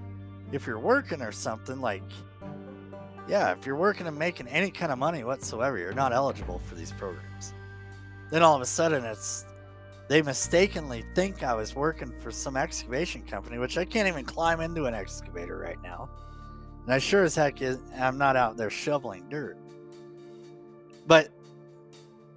if 0.53 0.65
you're 0.65 0.79
working 0.79 1.21
or 1.21 1.34
something 1.34 1.82
like 1.82 2.03
yeah, 3.27 3.51
if 3.51 3.65
you're 3.65 3.75
working 3.75 4.07
and 4.07 4.17
making 4.17 4.47
any 4.47 4.69
kind 4.71 4.91
of 4.91 4.97
money 4.97 5.23
whatsoever, 5.23 5.77
you're 5.77 5.93
not 5.93 6.13
eligible 6.13 6.59
for 6.59 6.75
these 6.75 6.91
programs. 6.91 7.53
Then 8.29 8.43
all 8.43 8.55
of 8.55 8.62
a 8.62 8.65
sudden, 8.65 9.05
it's 9.05 9.45
they 10.09 10.21
mistakenly 10.21 11.05
think 11.15 11.43
I 11.43 11.53
was 11.53 11.75
working 11.75 12.13
for 12.19 12.31
some 12.31 12.57
excavation 12.57 13.21
company, 13.23 13.57
which 13.57 13.77
I 13.77 13.86
can't 13.86 14.07
even 14.07 14.25
climb 14.25 14.59
into 14.59 14.86
an 14.86 14.93
excavator 14.93 15.57
right 15.57 15.81
now. 15.81 16.09
And 16.83 16.93
I 16.93 16.99
sure 16.99 17.23
as 17.23 17.36
heck 17.36 17.62
is, 17.62 17.79
I'm 17.97 18.17
not 18.17 18.36
out 18.36 18.57
there 18.57 18.69
shoveling 18.69 19.29
dirt. 19.29 19.57
But 21.07 21.29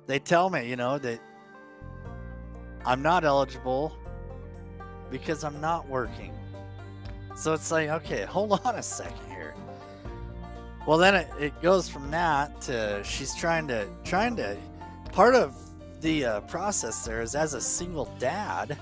they 0.07 0.21
tell 0.21 0.51
me, 0.51 0.69
you 0.69 0.77
know, 0.77 0.99
that 0.99 1.21
I'm 2.85 3.03
not 3.03 3.25
eligible 3.25 3.97
because 5.11 5.43
I'm 5.43 5.61
not 5.61 5.89
working. 5.89 6.33
So 7.35 7.53
it's 7.53 7.71
like, 7.73 7.89
okay, 7.89 8.25
hold 8.29 8.61
on 8.65 8.77
a 8.77 8.83
second. 8.83 9.26
Well, 10.87 10.99
then 10.99 11.17
it, 11.17 11.29
it 11.41 11.63
goes 11.63 11.89
from 11.89 12.11
that 12.13 12.61
to 12.63 13.03
she's 13.03 13.35
trying 13.35 13.67
to 13.69 13.89
trying 14.05 14.37
to 14.37 14.57
part 15.13 15.35
of 15.35 15.57
the 16.01 16.25
uh, 16.25 16.41
process 16.43 17.05
there 17.05 17.21
is 17.23 17.35
as 17.35 17.55
a 17.55 17.61
single 17.61 18.05
dad, 18.19 18.79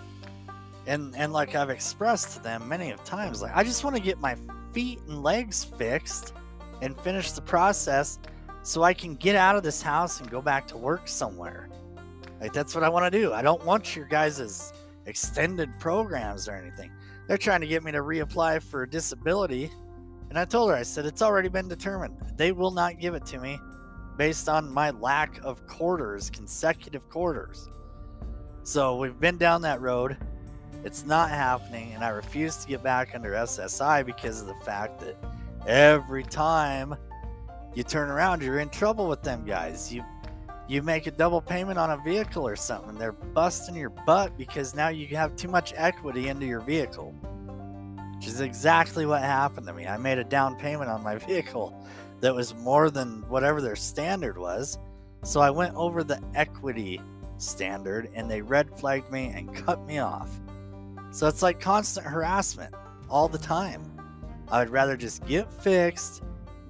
and 0.87 1.17
and 1.17 1.33
like 1.33 1.55
I've 1.55 1.71
expressed 1.71 2.37
to 2.37 2.43
them 2.43 2.69
many 2.69 2.91
of 2.91 3.03
times, 3.05 3.41
like 3.41 3.57
I 3.57 3.65
just 3.65 3.85
want 3.85 3.97
to 3.97 4.03
get 4.03 4.19
my 4.19 4.37
feet 4.73 5.01
and 5.09 5.23
legs 5.23 5.65
fixed 5.65 6.35
and 6.83 6.99
finish 7.01 7.31
the 7.31 7.41
process 7.41 8.19
so 8.63 8.83
I 8.83 8.93
can 8.93 9.15
get 9.15 9.37
out 9.37 9.57
of 9.57 9.63
this 9.63 9.81
house 9.81 10.21
and 10.21 10.31
go 10.31 10.43
back 10.43 10.67
to 10.69 10.77
work 10.77 11.09
somewhere. 11.09 11.71
Like 12.41 12.53
that's 12.53 12.75
what 12.75 12.85
I 12.85 12.91
want 12.91 13.11
to 13.11 13.19
do. 13.19 13.33
I 13.33 13.41
don't 13.41 13.65
want 13.65 13.97
your 13.97 14.05
guys' 14.05 14.73
extended 15.07 15.71
programs 15.79 16.49
or 16.49 16.53
anything. 16.53 16.91
They're 17.27 17.39
trying 17.39 17.63
to 17.63 17.67
get 17.67 17.83
me 17.83 17.93
to 17.93 17.99
reapply 17.99 18.63
for 18.63 18.85
disability. 18.85 19.71
And 20.35 20.41
I 20.41 20.47
told 20.47 20.71
her, 20.71 20.77
I 20.77 20.83
said, 20.83 21.07
it's 21.07 21.23
already 21.23 21.49
been 21.49 21.69
determined. 21.69 22.17
They 22.37 22.51
will 22.51 22.73
not 22.73 22.99
give 22.99 23.15
it 23.15 23.25
to 23.27 23.39
me 23.39 23.61
based 24.17 24.49
on 24.49 24.69
my 24.69 24.91
lack 24.91 25.39
of 25.45 25.65
quarters, 25.69 26.29
consecutive 26.29 27.09
quarters. 27.09 27.69
So 28.65 28.97
we've 28.97 29.21
been 29.21 29.39
down 29.39 29.63
that 29.63 29.81
road. 29.81 30.17
It's 30.83 31.07
not 31.07 31.31
happening, 31.31 31.93
and 31.93 32.03
I 32.03 32.09
refuse 32.09 32.57
to 32.57 32.67
get 32.67 32.83
back 32.83 33.15
under 33.15 33.31
SSI 33.31 34.05
because 34.05 34.41
of 34.41 34.49
the 34.49 34.57
fact 34.65 34.99
that 35.03 35.17
every 35.69 36.25
time 36.25 36.97
you 37.77 37.85
turn 37.85 38.11
around, 38.11 38.43
you're 38.43 38.59
in 38.59 38.71
trouble 38.71 39.09
with 39.09 39.23
them 39.23 39.45
guys. 39.45 39.95
You 39.95 40.05
you 40.67 40.83
make 40.83 41.07
a 41.07 41.13
double 41.13 41.43
payment 41.43 41.79
on 41.79 41.93
a 41.93 41.99
vehicle 41.99 42.45
or 42.45 42.57
something, 42.57 42.97
they're 42.97 43.13
busting 43.13 43.77
your 43.77 43.91
butt 43.91 44.37
because 44.37 44.75
now 44.75 44.89
you 44.89 45.07
have 45.17 45.37
too 45.37 45.47
much 45.47 45.73
equity 45.77 46.27
into 46.27 46.45
your 46.45 46.61
vehicle. 46.61 47.15
Which 48.17 48.27
is 48.27 48.41
exactly 48.41 49.07
what 49.07 49.23
happened 49.23 49.67
to 49.67 49.73
me. 49.73 49.87
I 49.87 49.97
made 49.97 50.19
a 50.19 50.25
down 50.25 50.57
payment 50.57 50.91
on 50.91 51.03
my 51.03 51.17
vehicle 51.27 51.87
that 52.21 52.35
was 52.35 52.55
more 52.55 52.91
than 52.91 53.23
whatever 53.29 53.61
their 53.61 53.77
standard 53.77 54.39
was. 54.39 54.79
So 55.23 55.41
I 55.41 55.51
went 55.51 55.75
over 55.75 56.05
the 56.05 56.23
equity 56.35 57.01
standard 57.39 58.11
and 58.15 58.31
they 58.31 58.41
red 58.43 58.71
flagged 58.79 59.11
me 59.11 59.27
and 59.35 59.55
cut 59.67 59.85
me 59.87 59.99
off. 59.99 60.31
So 61.11 61.29
it's 61.29 61.43
like 61.43 61.61
constant 61.61 62.07
harassment 62.07 62.75
all 63.09 63.29
the 63.29 63.39
time. 63.39 63.91
I 64.51 64.61
would 64.61 64.71
rather 64.71 64.97
just 64.97 65.27
get 65.27 65.51
fixed, 65.53 66.23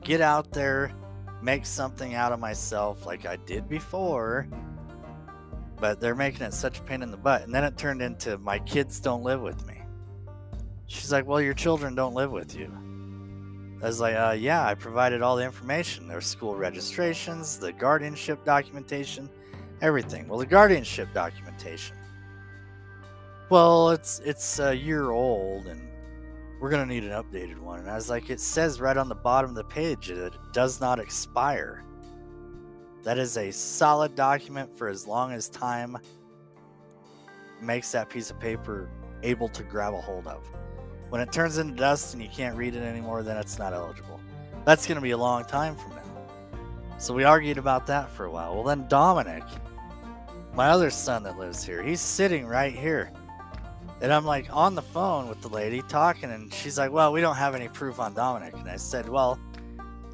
get 0.02 0.20
out 0.20 0.52
there, 0.52 0.92
make 1.42 1.66
something 1.66 2.14
out 2.14 2.32
of 2.32 2.40
myself 2.40 3.06
like 3.06 3.26
I 3.26 3.36
did 3.36 3.68
before. 3.68 4.48
But 5.80 6.00
they're 6.00 6.14
making 6.14 6.42
it 6.42 6.54
such 6.54 6.78
a 6.78 6.82
pain 6.82 7.02
in 7.02 7.10
the 7.10 7.16
butt. 7.16 7.42
And 7.42 7.54
then 7.54 7.64
it 7.64 7.76
turned 7.76 8.00
into 8.00 8.38
my 8.38 8.58
kids 8.60 9.00
don't 9.00 9.22
live 9.22 9.40
with 9.40 9.66
me. 9.66 9.83
She's 10.94 11.12
like, 11.12 11.26
Well, 11.26 11.40
your 11.40 11.54
children 11.54 11.94
don't 11.94 12.14
live 12.14 12.30
with 12.30 12.54
you. 12.56 12.72
I 13.82 13.86
was 13.86 14.00
like, 14.00 14.14
uh, 14.14 14.34
yeah, 14.38 14.64
I 14.64 14.74
provided 14.74 15.20
all 15.20 15.36
the 15.36 15.44
information. 15.44 16.08
Their 16.08 16.22
school 16.22 16.54
registrations, 16.54 17.58
the 17.58 17.72
guardianship 17.72 18.42
documentation, 18.44 19.28
everything. 19.82 20.26
Well, 20.26 20.38
the 20.38 20.46
guardianship 20.46 21.12
documentation. 21.12 21.96
Well, 23.50 23.90
it's 23.90 24.20
it's 24.20 24.58
a 24.58 24.74
year 24.74 25.10
old, 25.10 25.66
and 25.66 25.86
we're 26.60 26.70
gonna 26.70 26.86
need 26.86 27.04
an 27.04 27.10
updated 27.10 27.58
one. 27.58 27.80
And 27.80 27.90
I 27.90 27.94
was 27.96 28.08
like, 28.08 28.30
it 28.30 28.40
says 28.40 28.80
right 28.80 28.96
on 28.96 29.08
the 29.08 29.14
bottom 29.14 29.50
of 29.50 29.56
the 29.56 29.64
page 29.64 30.08
that 30.08 30.26
it 30.26 30.52
does 30.52 30.80
not 30.80 30.98
expire. 30.98 31.84
That 33.02 33.18
is 33.18 33.36
a 33.36 33.50
solid 33.50 34.14
document 34.14 34.78
for 34.78 34.88
as 34.88 35.06
long 35.06 35.32
as 35.32 35.50
time 35.50 35.98
makes 37.60 37.92
that 37.92 38.08
piece 38.08 38.30
of 38.30 38.40
paper 38.40 38.88
able 39.22 39.48
to 39.48 39.62
grab 39.62 39.92
a 39.92 40.00
hold 40.00 40.26
of. 40.26 40.48
When 41.14 41.20
it 41.20 41.30
turns 41.30 41.58
into 41.58 41.76
dust 41.76 42.12
and 42.12 42.20
you 42.20 42.28
can't 42.28 42.56
read 42.56 42.74
it 42.74 42.82
anymore, 42.82 43.22
then 43.22 43.36
it's 43.36 43.56
not 43.56 43.72
eligible. 43.72 44.18
That's 44.64 44.84
going 44.84 44.96
to 44.96 45.00
be 45.00 45.12
a 45.12 45.16
long 45.16 45.44
time 45.44 45.76
from 45.76 45.90
now. 45.90 46.02
So 46.98 47.14
we 47.14 47.22
argued 47.22 47.56
about 47.56 47.86
that 47.86 48.10
for 48.10 48.24
a 48.24 48.30
while. 48.32 48.52
Well, 48.52 48.64
then 48.64 48.88
Dominic, 48.88 49.44
my 50.54 50.70
other 50.70 50.90
son 50.90 51.22
that 51.22 51.38
lives 51.38 51.62
here, 51.62 51.84
he's 51.84 52.00
sitting 52.00 52.46
right 52.46 52.74
here. 52.74 53.12
And 54.02 54.12
I'm 54.12 54.24
like 54.24 54.48
on 54.52 54.74
the 54.74 54.82
phone 54.82 55.28
with 55.28 55.40
the 55.40 55.48
lady 55.50 55.82
talking, 55.82 56.32
and 56.32 56.52
she's 56.52 56.78
like, 56.78 56.90
Well, 56.90 57.12
we 57.12 57.20
don't 57.20 57.36
have 57.36 57.54
any 57.54 57.68
proof 57.68 58.00
on 58.00 58.12
Dominic. 58.12 58.54
And 58.54 58.68
I 58.68 58.74
said, 58.74 59.08
Well, 59.08 59.38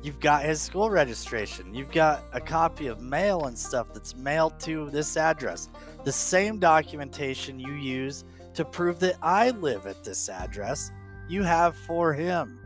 you've 0.02 0.20
got 0.20 0.44
his 0.44 0.60
school 0.60 0.90
registration, 0.90 1.72
you've 1.72 1.92
got 1.92 2.24
a 2.34 2.42
copy 2.42 2.88
of 2.88 3.00
mail 3.00 3.46
and 3.46 3.58
stuff 3.58 3.90
that's 3.94 4.14
mailed 4.16 4.60
to 4.60 4.90
this 4.90 5.16
address, 5.16 5.70
the 6.04 6.12
same 6.12 6.58
documentation 6.58 7.58
you 7.58 7.72
use 7.72 8.26
to 8.54 8.64
prove 8.64 9.00
that 9.00 9.16
I 9.22 9.50
live 9.50 9.86
at 9.86 10.04
this 10.04 10.28
address, 10.28 10.90
you 11.28 11.42
have 11.42 11.76
for 11.76 12.12
him. 12.12 12.58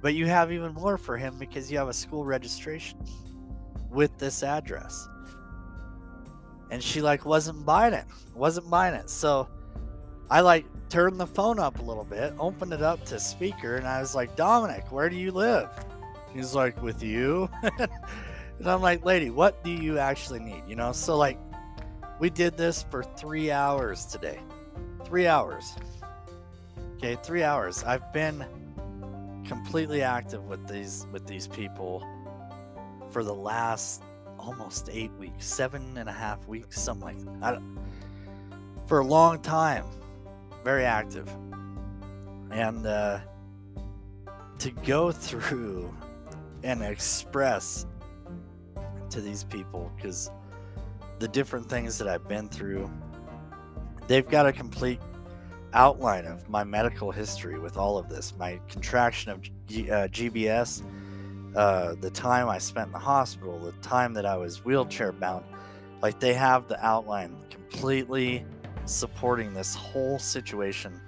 But 0.00 0.14
you 0.14 0.26
have 0.26 0.52
even 0.52 0.74
more 0.74 0.96
for 0.96 1.16
him 1.16 1.38
because 1.38 1.70
you 1.70 1.78
have 1.78 1.88
a 1.88 1.92
school 1.92 2.24
registration 2.24 2.98
with 3.90 4.16
this 4.18 4.42
address. 4.42 5.08
And 6.70 6.82
she 6.82 7.00
like 7.00 7.24
wasn't 7.24 7.64
buying 7.64 7.94
it. 7.94 8.04
Wasn't 8.34 8.70
buying 8.70 8.94
it. 8.94 9.10
So 9.10 9.48
I 10.30 10.40
like 10.40 10.66
turned 10.88 11.18
the 11.18 11.26
phone 11.26 11.58
up 11.58 11.78
a 11.78 11.82
little 11.82 12.04
bit, 12.04 12.34
opened 12.38 12.72
it 12.72 12.82
up 12.82 13.04
to 13.06 13.18
speaker, 13.18 13.76
and 13.76 13.86
I 13.86 14.00
was 14.00 14.14
like, 14.14 14.36
Dominic, 14.36 14.90
where 14.92 15.08
do 15.08 15.16
you 15.16 15.32
live? 15.32 15.68
He's 16.32 16.54
like, 16.54 16.80
with 16.82 17.02
you? 17.02 17.48
and 17.62 18.66
I'm 18.66 18.82
like, 18.82 19.04
lady, 19.04 19.30
what 19.30 19.64
do 19.64 19.70
you 19.70 19.98
actually 19.98 20.40
need? 20.40 20.62
You 20.66 20.76
know, 20.76 20.92
so 20.92 21.16
like 21.16 21.38
we 22.20 22.30
did 22.30 22.56
this 22.56 22.82
for 22.82 23.02
three 23.02 23.50
hours 23.50 24.06
today. 24.06 24.40
Three 25.08 25.26
hours. 25.26 25.74
Okay, 26.96 27.16
three 27.22 27.42
hours. 27.42 27.82
I've 27.82 28.12
been 28.12 28.44
completely 29.46 30.02
active 30.02 30.44
with 30.44 30.68
these 30.68 31.06
with 31.12 31.26
these 31.26 31.48
people 31.48 32.06
for 33.10 33.24
the 33.24 33.34
last 33.34 34.02
almost 34.38 34.90
eight 34.92 35.12
weeks, 35.18 35.46
seven 35.46 35.96
and 35.96 36.10
a 36.10 36.12
half 36.12 36.46
weeks, 36.46 36.78
something 36.78 37.24
like 37.24 37.40
that. 37.40 37.62
for 38.86 38.98
a 38.98 39.04
long 39.04 39.40
time, 39.40 39.86
very 40.62 40.84
active, 40.84 41.28
and 42.50 42.86
uh, 42.86 43.20
to 44.58 44.70
go 44.84 45.10
through 45.26 45.94
and 46.62 46.82
express 46.82 47.86
to 49.08 49.22
these 49.22 49.44
people 49.44 49.90
because 49.96 50.30
the 51.18 51.28
different 51.28 51.68
things 51.68 51.96
that 51.96 52.08
I've 52.08 52.28
been 52.28 52.48
through, 52.48 52.90
they've 54.08 54.28
got 54.28 54.46
a 54.46 54.52
complete 54.52 55.00
outline 55.74 56.24
of 56.24 56.48
my 56.48 56.64
medical 56.64 57.12
history 57.12 57.58
with 57.58 57.76
all 57.76 57.98
of 57.98 58.08
this 58.08 58.34
my 58.36 58.60
contraction 58.68 59.30
of 59.30 59.40
G- 59.66 59.90
uh, 59.90 60.08
GBS, 60.08 60.82
uh, 61.54 61.94
the 62.00 62.10
time 62.10 62.48
I 62.48 62.58
spent 62.58 62.86
in 62.86 62.92
the 62.92 62.98
hospital, 62.98 63.58
the 63.58 63.72
time 63.86 64.14
that 64.14 64.26
I 64.26 64.36
was 64.36 64.64
wheelchair 64.64 65.12
bound. 65.12 65.44
Like 66.02 66.18
they 66.18 66.34
have 66.34 66.68
the 66.68 66.84
outline 66.84 67.36
completely 67.50 68.44
supporting 68.86 69.52
this 69.52 69.74
whole 69.74 70.18
situation. 70.18 71.00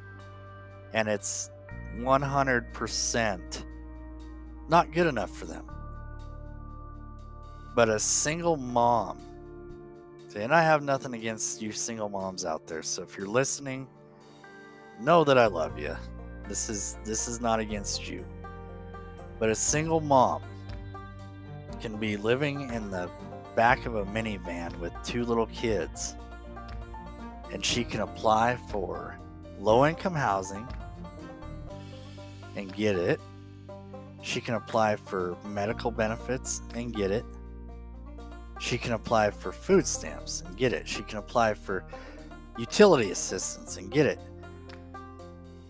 And 0.92 1.08
it's 1.08 1.50
100% 1.96 3.64
not 4.68 4.92
good 4.92 5.06
enough 5.06 5.30
for 5.30 5.46
them. 5.46 5.70
But 7.74 7.88
a 7.88 7.98
single 7.98 8.56
mom, 8.56 9.18
and 10.36 10.54
I 10.54 10.62
have 10.62 10.82
nothing 10.82 11.14
against 11.14 11.60
you 11.60 11.72
single 11.72 12.08
moms 12.08 12.44
out 12.44 12.66
there. 12.66 12.82
So 12.82 13.02
if 13.02 13.16
you're 13.16 13.26
listening, 13.26 13.88
know 15.00 15.24
that 15.24 15.38
I 15.38 15.46
love 15.46 15.78
you. 15.78 15.96
This 16.48 16.68
is 16.68 16.98
this 17.04 17.28
is 17.28 17.40
not 17.40 17.60
against 17.60 18.08
you. 18.08 18.24
But 19.38 19.50
a 19.50 19.54
single 19.54 20.00
mom 20.00 20.42
can 21.80 21.96
be 21.96 22.16
living 22.16 22.70
in 22.70 22.90
the 22.90 23.10
back 23.56 23.86
of 23.86 23.96
a 23.96 24.04
minivan 24.06 24.78
with 24.78 24.92
two 25.02 25.24
little 25.24 25.46
kids 25.46 26.16
and 27.52 27.64
she 27.64 27.84
can 27.84 28.00
apply 28.00 28.56
for 28.68 29.18
low 29.58 29.86
income 29.86 30.14
housing 30.14 30.66
and 32.56 32.72
get 32.74 32.96
it. 32.96 33.20
She 34.22 34.40
can 34.40 34.54
apply 34.54 34.96
for 34.96 35.36
medical 35.44 35.90
benefits 35.90 36.62
and 36.74 36.94
get 36.94 37.10
it. 37.10 37.24
She 38.60 38.76
can 38.76 38.92
apply 38.92 39.30
for 39.30 39.52
food 39.52 39.86
stamps 39.86 40.42
and 40.46 40.54
get 40.54 40.74
it. 40.74 40.86
She 40.86 41.02
can 41.02 41.16
apply 41.16 41.54
for 41.54 41.82
utility 42.58 43.10
assistance 43.10 43.78
and 43.78 43.90
get 43.90 44.04
it. 44.04 44.20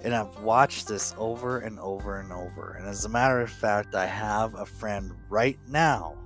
And 0.02 0.12
I've 0.12 0.40
watched 0.40 0.88
this 0.88 1.14
over 1.16 1.60
and 1.60 1.78
over 1.78 2.18
and 2.18 2.32
over. 2.32 2.72
And 2.72 2.88
as 2.88 3.04
a 3.04 3.08
matter 3.08 3.40
of 3.40 3.48
fact, 3.48 3.94
I 3.94 4.06
have 4.06 4.54
a 4.56 4.66
friend 4.66 5.12
right 5.28 5.56
now, 5.68 6.16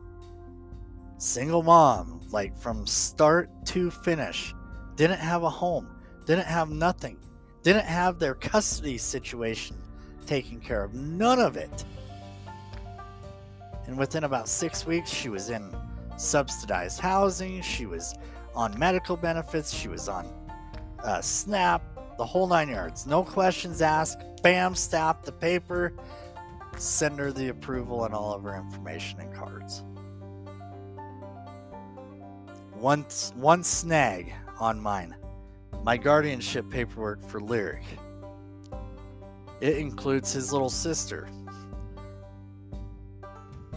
single 1.18 1.62
mom, 1.62 2.22
like 2.30 2.56
from 2.56 2.86
start 2.86 3.50
to 3.66 3.90
finish, 3.90 4.54
didn't 4.96 5.20
have 5.20 5.42
a 5.42 5.50
home, 5.50 6.00
didn't 6.24 6.46
have 6.46 6.70
nothing, 6.70 7.18
didn't 7.62 7.84
have 7.84 8.18
their 8.18 8.34
custody 8.34 8.96
situation 8.96 9.76
taken 10.24 10.60
care 10.60 10.82
of, 10.82 10.94
none 10.94 11.40
of 11.40 11.58
it. 11.58 11.84
And 13.86 13.98
within 13.98 14.24
about 14.24 14.48
six 14.48 14.86
weeks, 14.86 15.10
she 15.10 15.28
was 15.28 15.50
in 15.50 15.70
subsidized 16.16 17.00
housing, 17.00 17.62
she 17.62 17.86
was 17.86 18.14
on 18.54 18.78
medical 18.78 19.16
benefits, 19.16 19.72
she 19.72 19.88
was 19.88 20.08
on 20.08 20.26
uh, 21.02 21.20
SNAP, 21.20 21.82
the 22.16 22.24
whole 22.24 22.46
nine 22.46 22.68
yards. 22.68 23.06
No 23.06 23.22
questions 23.22 23.82
asked. 23.82 24.18
Bam, 24.42 24.74
stamp 24.74 25.22
the 25.22 25.32
paper, 25.32 25.92
send 26.76 27.18
her 27.18 27.32
the 27.32 27.48
approval 27.48 28.04
and 28.04 28.14
all 28.14 28.34
of 28.34 28.42
her 28.42 28.56
information 28.56 29.20
and 29.20 29.34
cards. 29.34 29.82
One, 32.72 33.02
one 33.34 33.64
snag 33.64 34.32
on 34.60 34.80
mine 34.80 35.14
my 35.84 35.98
guardianship 35.98 36.70
paperwork 36.70 37.20
for 37.28 37.40
Lyric. 37.40 37.82
It 39.60 39.76
includes 39.76 40.32
his 40.32 40.50
little 40.50 40.70
sister. 40.70 41.28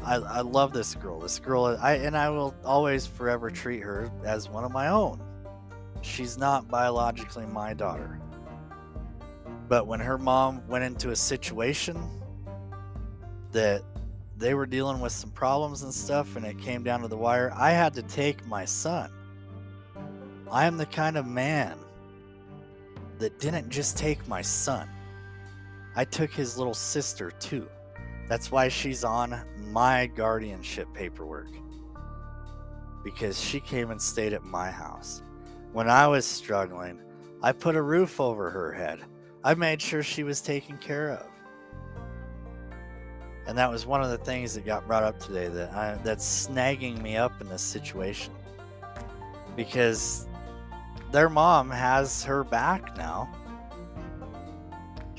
I, 0.07 0.15
I 0.15 0.41
love 0.41 0.71
this 0.71 0.95
girl. 0.95 1.19
This 1.19 1.37
girl, 1.37 1.77
I 1.81 1.95
and 1.95 2.15
I 2.15 2.29
will 2.29 2.55
always 2.63 3.05
forever 3.05 3.51
treat 3.51 3.81
her 3.81 4.09
as 4.23 4.49
one 4.49 4.63
of 4.63 4.71
my 4.71 4.87
own. 4.87 5.21
She's 6.01 6.37
not 6.37 6.69
biologically 6.69 7.45
my 7.45 7.73
daughter. 7.73 8.17
But 9.67 9.85
when 9.85 9.99
her 9.99 10.17
mom 10.17 10.65
went 10.69 10.85
into 10.85 11.09
a 11.09 11.15
situation 11.15 12.01
that 13.51 13.81
they 14.37 14.53
were 14.53 14.65
dealing 14.65 15.01
with 15.01 15.11
some 15.11 15.31
problems 15.31 15.83
and 15.83 15.93
stuff, 15.93 16.37
and 16.37 16.45
it 16.45 16.57
came 16.57 16.83
down 16.83 17.01
to 17.01 17.09
the 17.09 17.17
wire, 17.17 17.51
I 17.53 17.71
had 17.71 17.93
to 17.95 18.01
take 18.01 18.47
my 18.47 18.63
son. 18.63 19.11
I 20.49 20.67
am 20.67 20.77
the 20.77 20.85
kind 20.85 21.17
of 21.17 21.27
man 21.27 21.77
that 23.17 23.39
didn't 23.39 23.69
just 23.69 23.97
take 23.97 24.25
my 24.25 24.41
son, 24.41 24.89
I 25.97 26.05
took 26.05 26.31
his 26.31 26.57
little 26.57 26.73
sister 26.73 27.31
too. 27.31 27.67
That's 28.27 28.51
why 28.51 28.67
she's 28.67 29.03
on 29.03 29.39
my 29.71 30.07
guardianship 30.07 30.93
paperwork. 30.93 31.49
Because 33.03 33.39
she 33.39 33.59
came 33.59 33.91
and 33.91 34.01
stayed 34.01 34.33
at 34.33 34.43
my 34.43 34.69
house. 34.69 35.23
When 35.71 35.89
I 35.89 36.07
was 36.07 36.25
struggling, 36.25 37.01
I 37.41 37.51
put 37.51 37.75
a 37.75 37.81
roof 37.81 38.19
over 38.19 38.49
her 38.49 38.73
head. 38.73 38.99
I 39.43 39.53
made 39.53 39.81
sure 39.81 40.03
she 40.03 40.23
was 40.23 40.41
taken 40.41 40.77
care 40.77 41.11
of. 41.11 41.27
And 43.47 43.57
that 43.57 43.71
was 43.71 43.85
one 43.85 44.03
of 44.03 44.09
the 44.09 44.17
things 44.17 44.53
that 44.55 44.65
got 44.65 44.85
brought 44.87 45.03
up 45.03 45.19
today 45.19 45.47
that 45.47 45.71
I, 45.71 45.97
that's 46.03 46.47
snagging 46.47 47.01
me 47.01 47.15
up 47.15 47.39
in 47.39 47.47
this 47.47 47.61
situation. 47.61 48.33
Because 49.55 50.27
their 51.11 51.29
mom 51.29 51.69
has 51.69 52.23
her 52.25 52.43
back 52.43 52.97
now. 52.97 53.31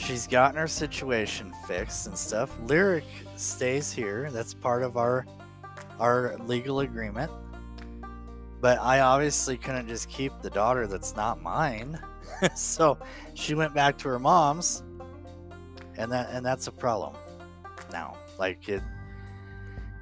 She's 0.09 0.27
gotten 0.27 0.57
her 0.57 0.67
situation 0.67 1.53
fixed 1.67 2.07
and 2.07 2.17
stuff. 2.17 2.57
Lyric 2.65 3.05
stays 3.37 3.93
here. 3.93 4.31
That's 4.31 4.55
part 4.55 4.83
of 4.83 4.97
our 4.97 5.27
our 6.01 6.35
legal 6.39 6.81
agreement. 6.81 7.31
But 8.59 8.81
I 8.81 9.01
obviously 9.01 9.59
couldn't 9.59 9.87
just 9.87 10.09
keep 10.09 10.33
the 10.41 10.49
daughter 10.49 10.87
that's 10.87 11.15
not 11.15 11.43
mine. 11.43 12.01
so 12.55 12.97
she 13.35 13.55
went 13.55 13.75
back 13.75 13.99
to 13.99 14.09
her 14.09 14.19
mom's 14.19 14.83
and 15.99 16.11
that 16.11 16.31
and 16.31 16.45
that's 16.45 16.69
a 16.69 16.73
problem 16.73 17.15
now 17.93 18.17
like 18.39 18.69
it 18.69 18.83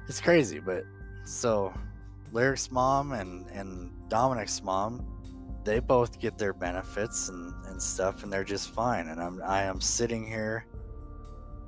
it's 0.07 0.21
crazy 0.21 0.59
but 0.59 0.83
so 1.25 1.73
lyric's 2.31 2.69
mom 2.69 3.13
and 3.13 3.47
and 3.47 3.91
dominic's 4.09 4.61
mom 4.61 5.03
they 5.67 5.79
both 5.79 6.19
get 6.19 6.37
their 6.37 6.53
benefits 6.53 7.29
and 7.29 7.53
and 7.67 7.81
stuff 7.81 8.23
and 8.23 8.31
they're 8.31 8.43
just 8.43 8.69
fine 8.73 9.07
and 9.07 9.21
i'm 9.21 9.41
i 9.45 9.63
am 9.63 9.81
sitting 9.81 10.25
here 10.25 10.65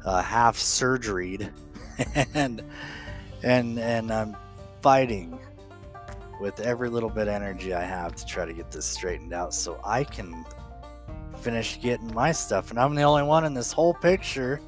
uh, 0.05 0.21
half 0.21 0.57
surgeried 0.57 1.51
and 2.33 2.63
and 3.43 3.77
and 3.77 4.11
i'm 4.11 4.35
fighting 4.81 5.37
with 6.39 6.59
every 6.61 6.89
little 6.89 7.09
bit 7.09 7.27
of 7.27 7.33
energy 7.33 7.73
i 7.73 7.83
have 7.83 8.15
to 8.15 8.25
try 8.25 8.45
to 8.45 8.53
get 8.53 8.71
this 8.71 8.85
straightened 8.85 9.33
out 9.33 9.53
so 9.53 9.79
i 9.83 10.03
can 10.03 10.45
finish 11.39 11.79
getting 11.81 12.13
my 12.13 12.31
stuff, 12.31 12.69
and 12.69 12.79
I'm 12.79 12.95
the 12.95 13.03
only 13.03 13.23
one 13.23 13.45
in 13.45 13.53
this 13.53 13.71
whole 13.71 13.93
picture 13.93 14.59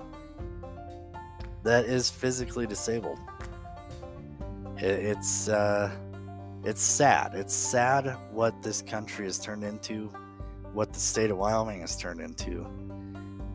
that 1.64 1.86
is 1.86 2.10
physically 2.10 2.66
disabled. 2.66 3.20
It's 4.78 5.48
uh, 5.48 5.92
it's 6.64 6.82
sad. 6.82 7.32
It's 7.34 7.54
sad 7.54 8.16
what 8.32 8.62
this 8.62 8.82
country 8.82 9.26
has 9.26 9.40
turned 9.40 9.64
into, 9.64 10.10
what 10.74 10.94
the 10.94 11.00
state 11.00 11.32
of 11.32 11.38
Wyoming 11.38 11.82
has 11.82 11.98
turned 11.98 12.22
into. 12.22 12.66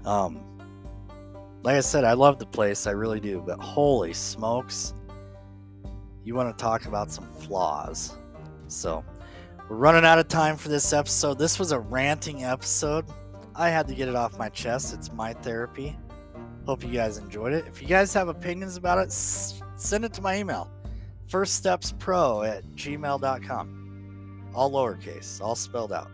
Um, 0.05 0.43
like 1.63 1.77
I 1.77 1.81
said, 1.81 2.05
I 2.05 2.13
love 2.13 2.39
the 2.39 2.47
place, 2.47 2.87
I 2.87 2.93
really 2.93 3.21
do. 3.21 3.43
But 3.45 3.61
holy 3.61 4.13
smokes, 4.13 4.95
you 6.25 6.35
want 6.35 6.57
to 6.57 6.63
talk 6.63 6.87
about 6.87 7.11
some 7.11 7.27
flaws? 7.41 8.17
So 8.69 9.05
we're 9.69 9.77
running 9.77 10.05
out 10.05 10.19
of 10.19 10.29
time 10.29 10.57
for 10.57 10.69
this 10.69 10.93
episode. 10.93 11.39
This 11.39 11.59
was 11.59 11.73
a 11.73 11.79
ranting 11.79 12.45
episode. 12.45 13.07
I 13.55 13.71
had 13.71 13.89
to 13.89 13.95
get 13.95 14.09
it 14.09 14.15
off 14.15 14.39
my 14.39 14.49
chest. 14.49 14.95
It's 14.95 15.13
my 15.13 15.33
therapy. 15.33 15.97
Hope 16.67 16.83
you 16.83 16.91
guys 16.91 17.19
enjoyed 17.19 17.53
it. 17.53 17.65
If 17.69 17.81
you 17.81 17.89
guys 17.89 18.13
have 18.15 18.29
opinions 18.29 18.77
about 18.77 18.99
it, 18.99 19.13
send 19.13 20.05
it 20.05 20.13
to 20.15 20.23
my 20.23 20.37
email. 20.37 20.71
Firststepspro 21.29 22.49
at 22.49 22.65
gmail.com. 22.77 24.51
All 24.55 24.71
lowercase, 24.71 25.41
all 25.41 25.55
spelled 25.55 25.93
out. 25.93 26.11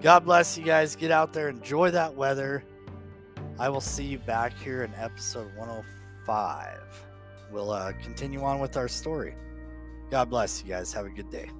God 0.00 0.24
bless 0.24 0.56
you 0.56 0.64
guys. 0.64 0.94
Get 0.94 1.10
out 1.10 1.32
there, 1.32 1.48
enjoy 1.48 1.90
that 1.90 2.14
weather. 2.14 2.62
I 3.58 3.68
will 3.68 3.80
see 3.80 4.04
you 4.04 4.18
back 4.18 4.52
here 4.58 4.84
in 4.84 4.94
episode 4.94 5.50
105. 5.56 6.78
We'll 7.50 7.70
uh, 7.70 7.92
continue 8.02 8.42
on 8.42 8.60
with 8.60 8.76
our 8.76 8.88
story. 8.88 9.34
God 10.10 10.30
bless 10.30 10.62
you 10.62 10.68
guys. 10.68 10.92
Have 10.92 11.06
a 11.06 11.10
good 11.10 11.30
day. 11.30 11.50